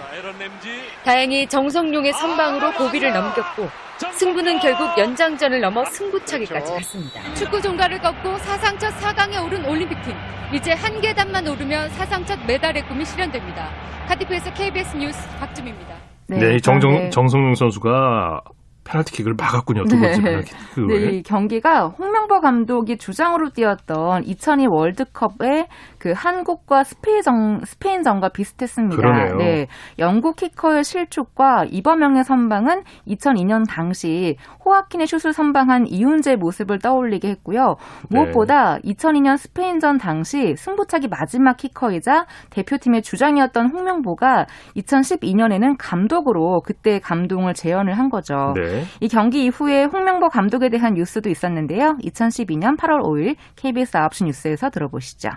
다행히 1.05 1.47
정성용의 1.47 2.13
선방으로 2.15 2.73
고비를 2.73 3.13
넘겼고 3.13 3.69
승부는 4.13 4.59
결국 4.61 4.97
연장전을 4.99 5.61
넘어 5.61 5.85
승부차기까지 5.85 6.73
갔습니다. 6.73 7.21
축구 7.35 7.61
종가를 7.61 7.99
꺾고 8.01 8.39
사상 8.39 8.79
첫 8.79 8.89
4강에 8.99 9.43
오른 9.45 9.65
올림픽팀. 9.67 10.15
이제 10.55 10.73
한 10.73 11.01
계단만 11.01 11.47
오르면 11.47 11.91
사상 11.91 12.25
첫 12.25 12.39
메달의 12.47 12.87
꿈이 12.89 13.05
실현됩니다. 13.05 13.69
카디프에서 14.09 14.53
KBS 14.53 14.97
뉴스 14.97 15.19
박주미입니다. 15.41 15.95
네, 16.29 16.57
이 16.57 16.61
정정, 16.61 17.11
정성용 17.11 17.55
선수가 17.55 18.41
페널티킥을 18.87 19.35
막았군요. 19.39 19.85
두 19.85 19.99
번째 19.99 20.19
네. 20.19 20.23
페널티킥을. 20.23 20.87
네, 20.89 21.17
이 21.17 21.23
경기가 21.23 21.89
홍명보 21.89 22.41
감독이 22.41 22.97
주장으로 22.97 23.51
뛰었던 23.51 24.25
2002 24.25 24.67
월드컵의 24.69 25.67
그 25.99 26.13
한국과 26.15 26.85
스페인전, 26.85 27.61
스페인전과 27.65 28.29
비슷했습니다. 28.31 28.97
그러네요. 28.97 29.37
네, 29.37 29.67
영국 29.99 30.37
키커의 30.37 30.85
실축과 30.85 31.65
이범영의 31.71 32.25
선방은 32.25 32.83
2002년 33.09 33.65
당시 33.69 34.37
호아킨의 34.65 35.07
슛을 35.07 35.33
선방한 35.33 35.87
이훈재의 35.89 36.37
모습을 36.37 36.79
떠올리게 36.79 37.29
했고요. 37.29 37.77
무엇보다 38.11 38.79
2002년 38.85 39.37
스페인전 39.37 39.99
당시 39.99 40.55
승부차기 40.57 41.09
마지막 41.09 41.57
키커이자 41.57 42.27
대표팀의 42.51 43.03
주장이었던 43.03 43.71
홍명보가 43.71 44.47
2012년에는 44.77 45.77
감독으로 45.79 46.61
그때 46.65 46.99
감동을 47.01 47.55
재현을 47.55 47.99
한 47.99 48.11
거죠. 48.11 48.53
네. 48.55 48.76
이 49.01 49.09
경기 49.09 49.45
이후에 49.45 49.85
홍명보 49.85 50.29
감독에 50.29 50.69
대한 50.69 50.95
뉴스도 50.95 51.29
있었는데요. 51.29 51.99
2012년 52.03 52.77
8월 52.77 53.03
5일 53.03 53.37
KBS 53.57 53.93
9시 53.93 54.25
뉴스에서 54.27 54.71
들어보시죠. 54.71 55.31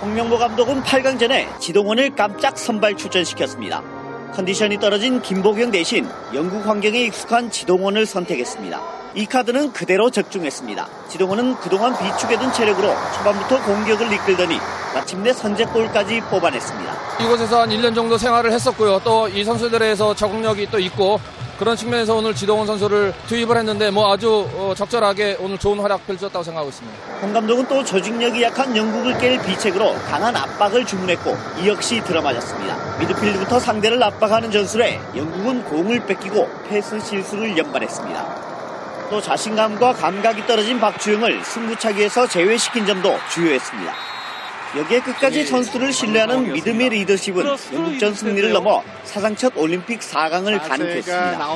홍명보 0.00 0.38
감독은 0.38 0.82
8강전에 0.82 1.60
지동원을 1.60 2.14
깜짝 2.14 2.58
선발 2.58 2.96
출전시켰습니다. 2.96 3.82
컨디션이 4.32 4.78
떨어진 4.78 5.22
김보경 5.22 5.70
대신 5.70 6.06
영국 6.34 6.66
환경에 6.66 6.98
익숙한 7.04 7.50
지동원을 7.50 8.04
선택했습니다. 8.04 9.03
이 9.14 9.26
카드는 9.26 9.72
그대로 9.72 10.10
적중했습니다. 10.10 10.88
지동원은 11.08 11.56
그동안 11.60 11.96
비축해둔 11.96 12.52
체력으로 12.52 12.88
초반부터 13.16 13.62
공격을 13.64 14.12
이끌더니 14.12 14.58
마침내 14.92 15.32
선제골까지 15.32 16.20
뽑아냈습니다. 16.30 16.94
이곳에서 17.20 17.60
한 17.62 17.68
1년 17.70 17.94
정도 17.94 18.18
생활을 18.18 18.52
했었고요. 18.52 19.00
또 19.04 19.28
이 19.28 19.42
선수들에서 19.44 20.14
적응력이 20.14 20.68
또 20.70 20.78
있고 20.78 21.18
그런 21.58 21.76
측면에서 21.76 22.16
오늘 22.16 22.34
지동원 22.34 22.66
선수를 22.66 23.14
투입을 23.28 23.56
했는데 23.56 23.90
뭐 23.90 24.12
아주 24.12 24.48
어, 24.56 24.74
적절하게 24.76 25.38
오늘 25.40 25.56
좋은 25.58 25.78
활약 25.78 26.04
펼쳤다고 26.06 26.42
생각하고 26.42 26.68
있습니다. 26.70 26.98
홍 27.22 27.32
감독은 27.32 27.66
또 27.68 27.84
조직력이 27.84 28.42
약한 28.42 28.76
영국을 28.76 29.14
깰 29.14 29.44
비책으로 29.46 29.94
강한 30.10 30.34
압박을 30.36 30.84
주문했고 30.84 31.36
이 31.62 31.68
역시 31.68 32.02
들어맞았습니다. 32.04 32.98
미드필드부터 32.98 33.60
상대를 33.60 34.02
압박하는 34.02 34.50
전술에 34.50 35.00
영국은 35.16 35.64
공을 35.64 36.04
뺏기고 36.06 36.48
패스 36.68 36.98
실수를 37.00 37.56
연발했습니다. 37.56 38.53
또 39.14 39.20
자신감과 39.20 39.92
감각이 39.92 40.44
떨어진 40.44 40.80
박주영을 40.80 41.44
승부차기에서 41.44 42.26
제외시킨 42.26 42.84
점도 42.84 43.16
주요했습니다. 43.32 43.94
여기에 44.76 45.00
끝까지 45.02 45.46
선수들을 45.46 45.92
신뢰하는 45.92 46.52
믿음의 46.52 46.88
리더십은 46.88 47.46
영국전 47.74 48.12
승리를 48.12 48.50
넘어 48.50 48.82
사상 49.04 49.36
첫 49.36 49.52
올림픽 49.56 50.00
4강을 50.00 50.58
가능했습니다. 50.68 51.48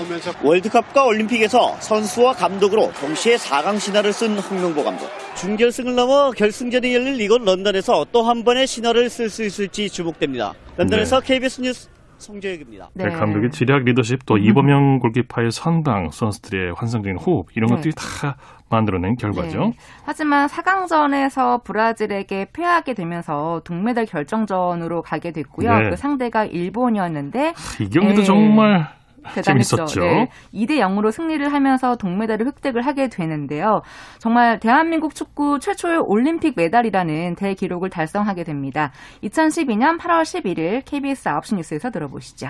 월드컵과 0.45 1.03
올림픽에서 1.03 1.77
선수와 1.81 2.35
감독으로 2.35 2.93
동시에 3.01 3.35
4강 3.35 3.81
신화를 3.81 4.13
쓴 4.13 4.39
홍명보 4.39 4.85
감독. 4.85 5.11
준결승을 5.35 5.97
넘어 5.97 6.31
결승전이 6.31 6.95
열릴 6.95 7.21
이곳 7.21 7.43
런던에서 7.43 8.07
또 8.13 8.23
한 8.23 8.45
번의 8.45 8.69
신화를 8.69 9.11
쓸 9.11 9.31
수 9.31 9.43
있을지 9.43 9.91
주목됩니다. 9.91 10.55
런던에서 10.77 11.19
KBS 11.19 11.63
뉴스 11.63 11.89
송재혁입니다. 12.19 12.91
네, 12.95 13.11
감독의 13.11 13.51
지략 13.51 13.85
리더십 13.85 14.27
또 14.27 14.37
이범영 14.37 14.99
골키파의 14.99 15.51
선방 15.53 16.11
선수들의 16.11 16.75
환상적인 16.75 17.17
호흡 17.19 17.57
이런 17.57 17.69
네. 17.69 17.77
것들이 17.77 17.95
다 17.95 18.37
만들어낸 18.69 19.17
결과죠. 19.17 19.59
네. 19.61 19.73
하지만 20.05 20.47
4강전에서 20.47 21.65
브라질에게 21.65 22.49
패하게 22.53 22.95
되면서 22.95 23.63
동메달 23.65 24.07
결정전으로 24.07 25.03
가게 25.03 25.33
됐고요. 25.33 25.79
네. 25.79 25.91
그 25.91 25.97
상대가 25.97 26.45
일본이었는데 26.45 27.55
이 27.81 27.89
경기도 27.89 28.21
네. 28.21 28.25
정말 28.25 28.89
대단했죠. 29.35 29.77
재밌었죠. 29.77 30.01
네. 30.01 30.29
2대 30.55 30.79
0으로 30.79 31.13
승리를 31.13 31.53
하면서 31.53 31.97
동메달을 31.97 32.47
획득을 32.47 32.87
하게 32.87 33.09
되는데요. 33.09 33.83
정말 34.19 34.61
대한민국 34.61 35.15
축구 35.15 35.59
최초의 35.61 35.99
올림픽 35.99 36.55
메달이라는 36.57 37.35
대기록을 37.37 37.91
달성하게 37.91 38.45
됩니다. 38.45 38.93
2012년 39.25 39.99
8월 39.99 40.23
11일 40.23 40.83
KBS 40.85 41.25
9시 41.31 41.57
뉴스에서 41.57 41.91
들어보시죠. 41.91 42.49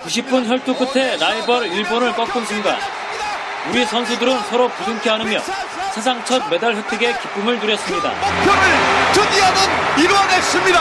90분 0.00 0.46
혈투 0.46 0.76
끝에 0.76 1.16
라이벌 1.16 1.66
일본을 1.68 2.12
꺾은 2.14 2.44
순간 2.44 2.76
우리 3.70 3.84
선수들은 3.84 4.38
서로 4.44 4.68
부둥켜 4.68 5.12
안으며 5.14 5.40
사상 5.92 6.22
첫 6.24 6.48
메달 6.50 6.74
획득의 6.76 7.18
기쁨을 7.20 7.58
누렸습니다. 7.58 8.10
드디어는 9.14 10.04
이뤄냈습니다. 10.04 10.80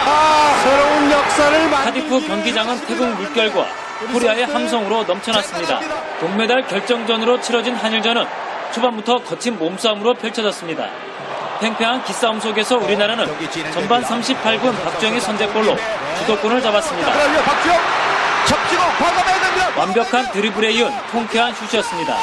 새로운 0.63 1.11
역사를 1.11 1.71
카디프 1.71 2.27
경기장은 2.27 2.85
태극 2.85 3.07
물결과 3.15 3.84
코리아의 4.11 4.45
함성으로 4.45 5.03
넘쳐났습니다. 5.03 5.79
동메달 6.19 6.67
결정전으로 6.67 7.41
치러진 7.41 7.75
한일전은 7.75 8.25
초반부터 8.73 9.23
거친 9.23 9.57
몸싸움으로 9.57 10.13
펼쳐졌습니다. 10.15 10.89
팽팽한 11.61 12.03
기싸움 12.03 12.39
속에서 12.39 12.77
우리나라는 12.77 13.25
전반 13.71 14.03
38분 14.03 14.83
박주영의 14.83 15.21
선제골로 15.21 15.77
주도권을 16.19 16.61
잡았습니다. 16.61 17.11
완벽한 19.77 20.31
드리블에 20.31 20.71
이은 20.73 20.91
통쾌한 21.11 21.53
슛이었습니다. 21.53 22.15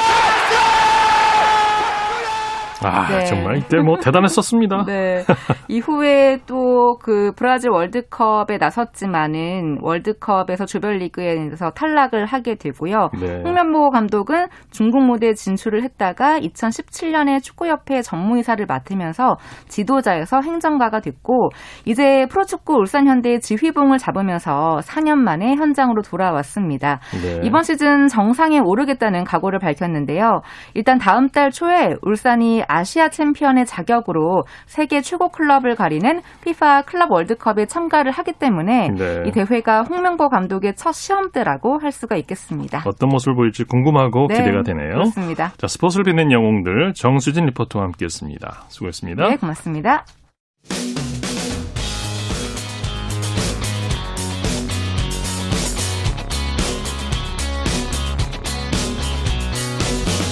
아 2.89 3.07
네. 3.07 3.25
정말 3.25 3.57
이때 3.57 3.77
뭐 3.79 3.97
대단했었습니다. 3.97 4.85
네. 4.87 5.23
이후에 5.67 6.39
또 6.45 6.83
그 7.03 7.31
브라질 7.35 7.69
월드컵에 7.71 8.57
나섰지만은 8.59 9.79
월드컵에서 9.81 10.65
조별리그에서 10.65 11.71
탈락을 11.71 12.25
하게 12.25 12.55
되고요. 12.55 13.09
네. 13.19 13.41
홍명보 13.43 13.89
감독은 13.89 14.47
중국 14.71 15.03
무대에 15.03 15.33
진출을 15.33 15.83
했다가 15.83 16.39
2017년에 16.39 17.41
축구협회 17.41 18.01
전무이사를 18.01 18.65
맡으면서 18.65 19.35
지도자에서 19.67 20.41
행정가가 20.41 20.99
됐고 21.01 21.49
이제 21.85 22.25
프로축구 22.29 22.73
울산현대의 22.75 23.41
지휘봉을 23.41 23.97
잡으면서 23.97 24.79
4년 24.83 25.15
만에 25.17 25.55
현장으로 25.55 26.01
돌아왔습니다. 26.01 26.99
네. 27.21 27.41
이번 27.43 27.63
시즌 27.63 28.07
정상에 28.07 28.59
오르겠다는 28.63 29.23
각오를 29.23 29.59
밝혔는데요. 29.59 30.41
일단 30.73 30.97
다음 30.97 31.27
달 31.29 31.51
초에 31.51 31.95
울산이 32.01 32.63
아시아 32.73 33.09
챔피언의 33.09 33.65
자격으로 33.65 34.43
세계 34.65 35.01
최고 35.01 35.29
클럽을 35.29 35.75
가리는 35.75 36.21
피파 36.43 36.81
클럽 36.83 37.11
월드컵에 37.11 37.67
참가를 37.67 38.11
하기 38.11 38.33
때문에 38.33 38.89
네. 38.89 39.23
이 39.27 39.31
대회가 39.31 39.83
홍명보 39.83 40.29
감독의 40.29 40.73
첫 40.75 40.93
시험대라고 40.93 41.79
할 41.79 41.91
수가 41.91 42.15
있겠습니다. 42.17 42.83
어떤 42.85 43.09
모습을 43.09 43.35
보일지 43.35 43.63
궁금하고 43.63 44.27
네, 44.27 44.35
기대가 44.37 44.63
되네요. 44.63 44.93
그렇습니다. 44.93 45.51
자 45.57 45.67
스포츠를 45.67 46.03
빛낸 46.05 46.31
영웅들 46.31 46.93
정수진 46.95 47.45
리포터와 47.45 47.85
함께했습니다. 47.85 48.63
수고했습니다. 48.69 49.29
네, 49.29 49.37
고맙습니다. 49.37 50.05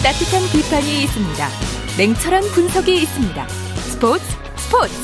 따뜻한 0.03 0.41
비판이 0.51 1.03
있습니다. 1.03 1.80
냉철한 1.99 2.41
분석이 2.55 2.93
있습니다. 3.03 3.43
스포츠 3.83 4.23
스포츠 4.55 4.95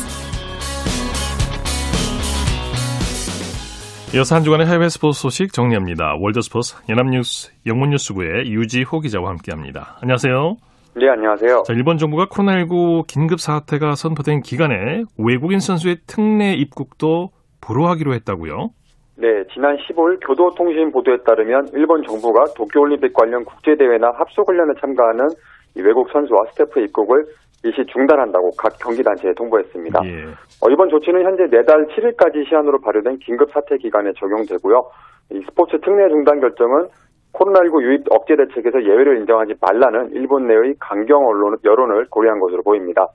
이어서 4.16 4.36
한 4.36 4.44
주간의 4.44 4.68
해외 4.68 4.88
스포츠 4.88 5.22
소식 5.22 5.52
정리합니다. 5.52 6.16
월드스포츠 6.22 6.78
연합뉴스 6.88 7.52
영문뉴스부의 7.66 8.54
유지호 8.54 9.02
기자와 9.02 9.32
함께합니다. 9.32 9.98
안녕하세요. 10.02 10.56
네, 10.96 11.10
안녕하세요. 11.10 11.64
자, 11.64 11.74
일본 11.74 11.98
정부가 11.98 12.28
코로나19 12.28 13.06
긴급 13.06 13.42
사태가 13.42 13.96
선포된 13.96 14.42
기간에 14.42 15.04
외국인 15.18 15.60
선수의 15.60 15.98
특례 16.08 16.54
입국도 16.54 17.32
불허하기로 17.60 18.14
했다고요? 18.14 18.70
네, 19.18 19.28
지난 19.54 19.76
15일 19.76 20.26
교도통신 20.26 20.92
보도에 20.92 21.18
따르면 21.26 21.68
일본 21.74 22.02
정부가 22.04 22.46
도쿄올림픽 22.56 23.14
관련 23.14 23.44
국제대회나 23.44 24.14
합숙훈련에 24.16 24.74
참가하는 24.80 25.28
이 25.28 25.57
외국 25.82 26.10
선수와 26.10 26.46
스태프 26.52 26.80
입국을 26.80 27.26
일시 27.64 27.86
중단한다고 27.86 28.52
각 28.58 28.78
경기단체에 28.80 29.34
통보했습니다. 29.34 30.00
예. 30.06 30.26
어, 30.62 30.70
이번 30.70 30.90
조치는 30.90 31.24
현재 31.24 31.48
내달 31.50 31.88
7일까지 31.88 32.48
시한으로 32.48 32.80
발효된 32.82 33.20
긴급 33.20 33.52
사태 33.52 33.78
기간에 33.78 34.12
적용되고요. 34.18 34.90
이 35.32 35.42
스포츠 35.50 35.80
특례 35.82 36.08
중단 36.10 36.40
결정은 36.40 36.88
코로나19 37.34 37.82
유입 37.84 38.06
억제 38.10 38.36
대책에서 38.36 38.84
예외를 38.84 39.18
인정하지 39.18 39.56
말라는 39.62 40.12
일본 40.14 40.48
내의 40.48 40.76
강경 40.80 41.28
언론, 41.28 41.58
여론을 41.64 42.08
고려한 42.10 42.40
것으로 42.40 42.64
보입니다. 42.64 43.08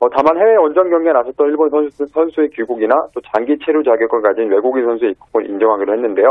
어, 0.00 0.08
다만 0.10 0.36
해외 0.36 0.56
원정 0.56 0.90
경기에 0.90 1.12
나섰던 1.12 1.48
일본 1.48 1.70
선수, 1.70 2.06
선수의 2.06 2.50
귀국이나 2.50 2.94
또 3.14 3.20
장기 3.32 3.56
체류 3.64 3.82
자격을 3.82 4.20
가진 4.20 4.50
외국인 4.50 4.84
선수의 4.84 5.12
입국을 5.12 5.48
인정하기로 5.48 5.92
했는데요. 5.94 6.26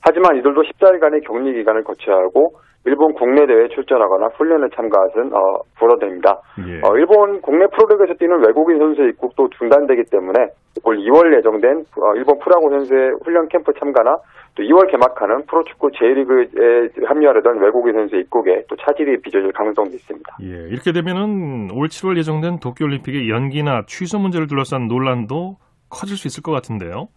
하지만 0.00 0.36
이들도 0.36 0.62
14일간의 0.62 1.26
격리 1.26 1.52
기간을 1.54 1.82
거쳐야 1.82 2.16
하고 2.16 2.54
일본 2.88 3.12
국내 3.14 3.46
대회에 3.46 3.68
출전하거나 3.68 4.28
훈련에 4.36 4.68
참가한 4.74 5.08
어, 5.32 5.60
불어됩니다. 5.78 6.40
예. 6.66 6.80
어, 6.82 6.96
일본 6.96 7.40
국내 7.40 7.66
프로리그에서 7.66 8.14
뛰는 8.18 8.44
외국인 8.46 8.78
선수의 8.78 9.10
입국도 9.10 9.48
중단되기 9.58 10.04
때문에 10.10 10.48
올 10.84 10.96
2월 10.96 11.36
예정된 11.36 11.84
어, 11.96 12.14
일본 12.16 12.38
프로야구 12.38 12.70
선수의 12.70 13.12
훈련 13.24 13.48
캠프 13.48 13.72
참가나 13.78 14.16
또 14.54 14.62
2월 14.62 14.90
개막하는 14.90 15.44
프로축구 15.46 15.90
J리그에 15.92 16.88
합류하려던 17.06 17.60
외국인 17.60 17.94
선수의 17.94 18.22
입국에 18.22 18.64
또 18.68 18.76
차질이 18.76 19.20
빚어질 19.20 19.52
가능성도 19.52 19.94
있습니다. 19.94 20.36
예, 20.42 20.68
이렇게 20.70 20.92
되면은 20.92 21.70
올 21.72 21.88
7월 21.88 22.16
예정된 22.18 22.58
도쿄올림픽의 22.58 23.28
연기나 23.30 23.84
취소 23.86 24.18
문제를 24.18 24.46
둘러싼 24.46 24.88
논란도 24.88 25.56
커질 25.90 26.16
수 26.16 26.26
있을 26.26 26.42
것 26.42 26.52
같은데요. 26.52 27.08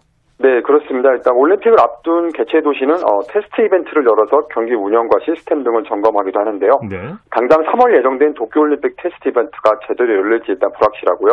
네, 0.41 0.61
그렇습니다. 0.61 1.11
일단 1.11 1.35
올림픽을 1.35 1.79
앞둔 1.79 2.29
개최 2.29 2.61
도시는 2.61 2.95
어, 2.95 3.21
테스트 3.29 3.61
이벤트를 3.61 4.05
열어서 4.05 4.47
경기 4.49 4.73
운영과 4.73 5.19
시스템 5.23 5.63
등을 5.63 5.83
점검하기도 5.83 6.39
하는데요. 6.39 6.71
네. 6.89 6.97
당장 7.29 7.61
3월 7.61 7.95
예정된 7.97 8.33
도쿄올림픽 8.33 8.95
테스트 8.97 9.29
이벤트가 9.29 9.77
제대로 9.87 10.15
열릴지 10.15 10.45
일단 10.49 10.71
불확실하고요. 10.71 11.31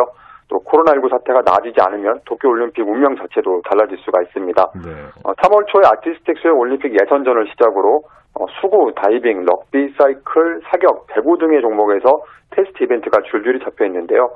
또 0.49 0.57
코로나19 0.65 1.09
사태가 1.09 1.41
나아지지 1.45 1.79
않으면 1.79 2.21
도쿄올림픽 2.25 2.87
운명 2.87 3.15
자체도 3.15 3.61
달라질 3.69 3.97
수가 3.99 4.21
있습니다. 4.23 4.61
네. 4.85 4.89
어, 5.25 5.33
3월 5.33 5.65
초에 5.67 5.83
아티스틱 5.85 6.37
수영 6.39 6.57
올림픽 6.57 6.93
예선전을 6.93 7.47
시작으로 7.51 8.01
어, 8.37 8.45
수구, 8.61 8.93
다이빙, 8.95 9.45
럭비, 9.45 9.93
사이클, 9.97 10.61
사격, 10.69 11.07
배구 11.07 11.37
등의 11.39 11.61
종목에서 11.61 12.21
테스트 12.51 12.83
이벤트가 12.83 13.21
줄줄이 13.29 13.59
잡혀 13.63 13.85
있는데요. 13.85 14.29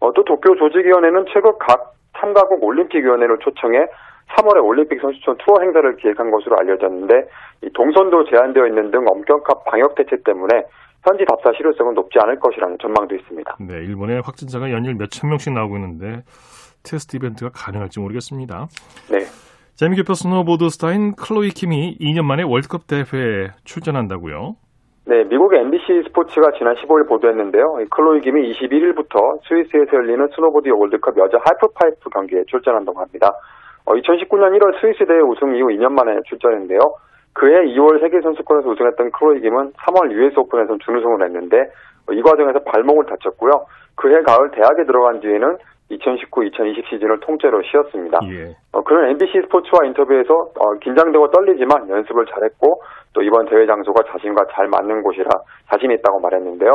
어, 0.00 0.12
또 0.12 0.24
도쿄 0.24 0.54
조직위원회는 0.54 1.26
최근 1.32 1.52
각 1.58 1.92
참가국 2.18 2.62
올림픽위원회를 2.62 3.38
초청해 3.38 3.86
3월에 4.36 4.64
올림픽 4.64 5.00
선수촌 5.00 5.36
투어 5.38 5.60
행사를 5.60 5.96
기획한 5.96 6.30
것으로 6.30 6.56
알려졌는데 6.58 7.14
이 7.62 7.70
동선도 7.74 8.24
제한되어 8.24 8.66
있는 8.66 8.90
등 8.90 9.06
엄격한 9.06 9.56
방역 9.66 9.94
대책 9.94 10.24
때문에 10.24 10.64
현지 11.06 11.24
답사 11.24 11.52
실효성은 11.56 11.94
높지 11.94 12.18
않을 12.20 12.38
것이라는 12.38 12.76
전망도 12.80 13.14
있습니다. 13.14 13.56
네, 13.60 13.74
일본의 13.84 14.22
확진자가 14.24 14.70
연일 14.70 14.94
몇천 14.94 15.30
명씩 15.30 15.52
나오고 15.52 15.76
있는데 15.76 16.22
테스트 16.84 17.16
이벤트가 17.16 17.50
가능할지 17.54 18.00
모르겠습니다. 18.00 18.66
네. 19.10 19.18
재미교포 19.76 20.14
스노보드 20.14 20.68
스타인 20.70 21.14
클로이 21.14 21.50
킴이 21.50 21.98
2년 22.00 22.24
만에 22.24 22.42
월드컵 22.42 22.86
대회에 22.88 23.54
출전한다고요? 23.64 24.56
네, 25.06 25.24
미국의 25.24 25.60
NBC 25.60 26.02
스포츠가 26.08 26.50
지난 26.58 26.74
15일 26.74 27.08
보도했는데요. 27.08 27.78
이 27.80 27.86
클로이 27.88 28.20
김이 28.20 28.52
21일부터 28.52 29.40
스위스에서 29.48 29.88
열리는 29.94 30.26
스노보드 30.34 30.68
월드컵 30.68 31.16
여자 31.16 31.38
하프파이프 31.38 32.10
경기에 32.10 32.42
출전한다고 32.48 33.00
합니다. 33.00 33.32
어, 33.88 33.94
2019년 33.94 34.52
1월 34.58 34.78
스위스 34.80 35.06
대회 35.06 35.18
우승 35.20 35.56
이후 35.56 35.68
2년 35.68 35.92
만에 35.92 36.20
출전했는데요. 36.28 36.78
그해 37.32 37.64
2월 37.72 38.00
세계선수권에서 38.00 38.68
우승했던 38.68 39.12
클로이 39.12 39.40
김은 39.40 39.72
3월 39.72 40.12
US 40.12 40.38
오픈에서 40.38 40.76
준우승을 40.84 41.24
했는데 41.24 41.56
어, 42.06 42.12
이 42.12 42.20
과정에서 42.20 42.58
발목을 42.68 43.06
다쳤고요. 43.06 43.64
그해 43.96 44.20
가을 44.22 44.50
대학에 44.50 44.84
들어간 44.84 45.20
뒤에는 45.20 45.56
2019-2020 45.90 46.84
시즌을 46.84 47.20
통째로 47.20 47.62
쉬었습니다. 47.62 48.20
예. 48.28 48.52
어, 48.72 48.82
그런 48.82 49.08
MBC 49.08 49.40
스포츠와 49.48 49.86
인터뷰에서 49.86 50.34
어, 50.34 50.74
긴장되고 50.82 51.30
떨리지만 51.30 51.88
연습을 51.88 52.26
잘했고 52.26 52.82
또 53.14 53.22
이번 53.22 53.48
대회 53.48 53.64
장소가 53.64 54.02
자신과 54.12 54.52
잘 54.52 54.68
맞는 54.68 55.02
곳이라 55.02 55.30
자신 55.72 55.90
있다고 55.92 56.20
말했는데요. 56.20 56.70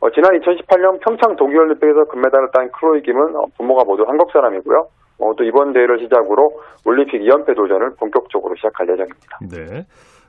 어, 0.00 0.10
지난 0.10 0.32
2018년 0.40 0.98
평창 1.04 1.36
동계올림픽에서 1.36 2.04
금메달을 2.04 2.48
딴 2.54 2.72
클로이 2.72 3.02
김은 3.02 3.36
어, 3.36 3.44
부모가 3.58 3.84
모두 3.84 4.04
한국 4.08 4.30
사람이고요. 4.32 5.03
어, 5.18 5.34
또 5.36 5.44
이번 5.44 5.72
대회를 5.72 6.00
시작으로 6.00 6.50
올림픽 6.84 7.20
2연패 7.20 7.56
도전을 7.56 7.94
본격적으로 7.98 8.54
시작할 8.56 8.88
예정입니다. 8.88 9.38
네. 9.50 9.86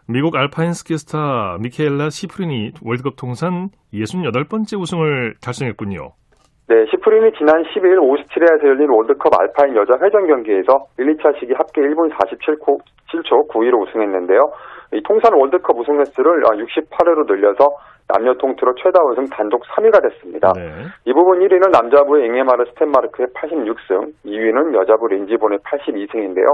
미국 0.07 0.35
알파인 0.35 0.73
스키 0.73 0.97
스타 0.97 1.57
미카엘라 1.59 2.11
시프린이 2.11 2.73
월드컵 2.83 3.15
통산 3.15 3.69
68번째 3.93 4.79
우승을 4.79 5.35
달성했군요. 5.41 6.13
네, 6.67 6.85
시프린이 6.89 7.31
지난 7.37 7.63
12일 7.63 8.01
오스트리아에서 8.01 8.67
열린 8.67 8.89
월드컵 8.89 9.33
알파인 9.39 9.75
여자 9.75 9.93
회전 10.01 10.27
경기에서 10.27 10.85
1, 10.97 11.17
2차 11.17 11.39
시기 11.39 11.53
합계 11.53 11.81
1분 11.81 12.11
47초, 12.11 12.79
7초 13.11 13.47
9위로 13.49 13.81
우승했는데요. 13.81 14.39
이 14.95 15.03
통산 15.03 15.33
월드컵 15.33 15.77
우승 15.77 15.99
횟수를 15.99 16.43
68회로 16.43 17.27
늘려서 17.27 17.69
남녀 18.07 18.33
통틀어 18.35 18.73
최다 18.75 19.03
우승 19.11 19.25
단독 19.27 19.63
3위가 19.63 20.01
됐습니다. 20.03 20.53
네. 20.55 20.85
이 21.05 21.13
부분 21.13 21.39
1위는 21.39 21.71
남자부의 21.71 22.27
잉에마르 22.27 22.65
스텐마르크의 22.71 23.27
86승, 23.33 24.13
2위는 24.25 24.75
여자부 24.75 25.07
린지 25.07 25.33
본의 25.33 25.59
82승인데요. 25.59 26.45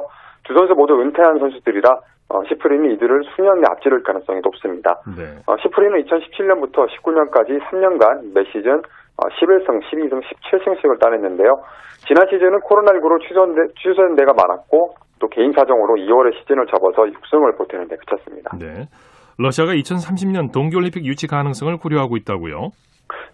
두 0.43 0.53
선수 0.53 0.73
모두 0.73 0.99
은퇴한 1.01 1.39
선수들이라 1.39 1.89
어, 2.29 2.43
시프린이 2.47 2.93
이들을 2.93 3.23
수년 3.35 3.59
내 3.59 3.67
앞지를 3.71 4.03
가능성이 4.03 4.39
높습니다. 4.41 5.01
네. 5.17 5.35
어, 5.45 5.57
시프린은 5.57 6.03
2017년부터 6.05 6.87
19년까지 6.87 7.59
3년간 7.67 8.33
매 8.33 8.43
시즌 8.45 8.81
어, 9.17 9.27
11승, 9.27 9.83
12승, 9.83 10.21
17승씩을 10.23 10.99
따냈는데요. 10.99 11.61
지난 12.07 12.25
시즌은 12.27 12.61
코로나19로 12.61 13.21
취소된, 13.27 13.67
취소된 13.77 14.15
데가 14.15 14.33
많았고 14.33 14.95
또 15.21 15.29
개인 15.29 15.53
사정으로 15.53 15.95
2월에 15.95 16.33
시즌을 16.39 16.65
접어서 16.65 17.03
6승을 17.03 17.57
보태는 17.57 17.87
데 17.87 17.95
그쳤습니다. 17.95 18.57
네. 18.57 18.89
러시아가 19.37 19.73
2030년 19.73 20.51
동계올림픽 20.51 21.05
유치 21.05 21.27
가능성을 21.27 21.77
고려하고 21.77 22.17
있다고요? 22.17 22.69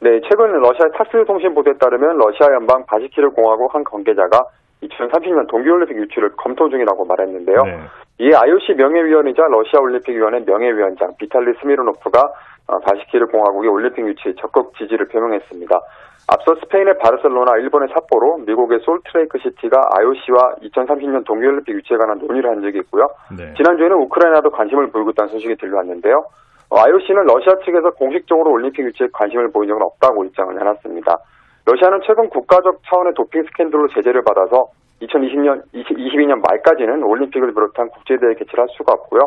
네, 0.02 0.22
최근 0.30 0.52
러시아 0.60 0.86
타스 0.94 1.26
통신 1.26 1.56
보도에 1.56 1.74
따르면 1.80 2.18
러시아 2.18 2.54
연방 2.54 2.86
바시키르 2.86 3.32
공화국 3.32 3.74
한 3.74 3.84
관계자가 3.84 4.44
2030년 4.84 5.48
동계올림픽 5.50 5.98
유치를 5.98 6.32
검토 6.38 6.70
중이라고 6.70 7.06
말했는데요. 7.06 7.58
네. 7.64 7.80
이에 8.20 8.32
IOC 8.36 8.74
명예위원이자 8.78 9.44
러시아 9.50 9.80
올림픽위원회 9.80 10.40
명예위원장 10.46 11.16
비탈리 11.18 11.54
스미르노프가 11.62 12.22
어, 12.68 12.80
바시키르 12.80 13.28
공화국의 13.28 13.70
올림픽 13.70 14.06
유치에 14.06 14.34
적극 14.40 14.76
지지를 14.78 15.08
표명했습니다. 15.08 15.80
앞서 16.28 16.56
스페인의 16.56 16.98
바르셀로나, 17.00 17.58
일본의 17.58 17.88
삿포로, 17.94 18.40
미국의 18.46 18.80
솔트레이크 18.82 19.38
시티가 19.40 19.82
IOC와 19.98 20.56
2030년 20.62 21.26
동계올림픽 21.26 21.74
유치에 21.76 21.96
관한 21.96 22.20
논의를 22.20 22.50
한 22.50 22.62
적이 22.62 22.80
있고요. 22.80 23.08
네. 23.32 23.54
지난주에는 23.56 23.96
우크라이나도 23.96 24.52
관심을 24.52 24.92
보이고 24.92 25.12
있다는 25.12 25.32
소식이 25.32 25.56
들려왔는데요. 25.56 26.26
어, 26.70 26.80
IOC는 26.80 27.24
러시아 27.24 27.56
측에서 27.64 27.92
공식적으로 27.92 28.52
올림픽 28.52 28.84
유치에 28.84 29.08
관심을 29.14 29.52
보인 29.52 29.70
적은 29.70 29.82
없다고 29.82 30.26
입장을 30.26 30.54
내놨습니다. 30.54 31.18
러시아는 31.66 32.02
최근 32.06 32.30
국가적 32.30 32.82
차원의 32.90 33.14
도핑 33.14 33.44
스캔들로 33.44 33.88
제재를 33.96 34.24
받아서 34.24 34.68
2020년, 35.02 35.64
2022년 35.74 36.44
말까지는 36.46 37.04
올림픽을 37.04 37.54
비롯한 37.54 37.90
국제대회 37.90 38.34
개최를 38.34 38.64
할 38.64 38.68
수가 38.76 38.94
없고요. 38.94 39.22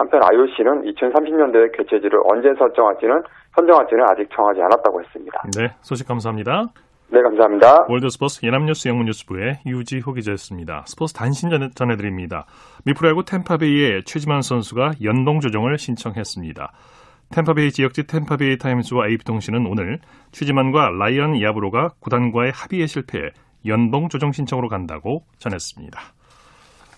한편 0.00 0.22
IOC는 0.24 0.90
2030년 0.94 1.52
대회 1.52 1.68
개최지를 1.76 2.20
언제 2.24 2.48
설정할지는 2.58 3.22
선정할지는 3.54 4.02
아직 4.08 4.26
정하지 4.34 4.62
않았다고 4.62 5.02
했습니다. 5.02 5.42
네, 5.58 5.74
소식 5.82 6.08
감사합니다. 6.08 6.68
네, 7.10 7.20
감사합니다. 7.20 7.84
월드스포츠 7.86 8.46
연합뉴스 8.46 8.88
영문뉴스부의 8.88 9.58
유지호 9.66 10.14
기자였습니다. 10.14 10.84
스포츠 10.86 11.12
단신 11.12 11.50
전해, 11.50 11.68
전해드립니다. 11.74 12.46
미프로야구 12.86 13.24
템파베이의 13.26 14.04
최지만 14.04 14.40
선수가 14.40 14.92
연봉 15.02 15.40
조정을 15.40 15.76
신청했습니다. 15.76 16.72
템파베이 17.34 17.70
지역지 17.70 18.06
템파베이 18.06 18.56
타임스와 18.56 19.08
AP통신은 19.08 19.66
오늘 19.66 19.98
최지만과 20.32 20.92
라이언 20.98 21.42
야브로가 21.42 21.90
구단과의 22.00 22.52
합의에 22.54 22.86
실패해 22.86 23.32
연봉 23.66 24.08
조정 24.08 24.32
신청으로 24.32 24.68
간다고 24.68 25.24
전했습니다. 25.38 26.00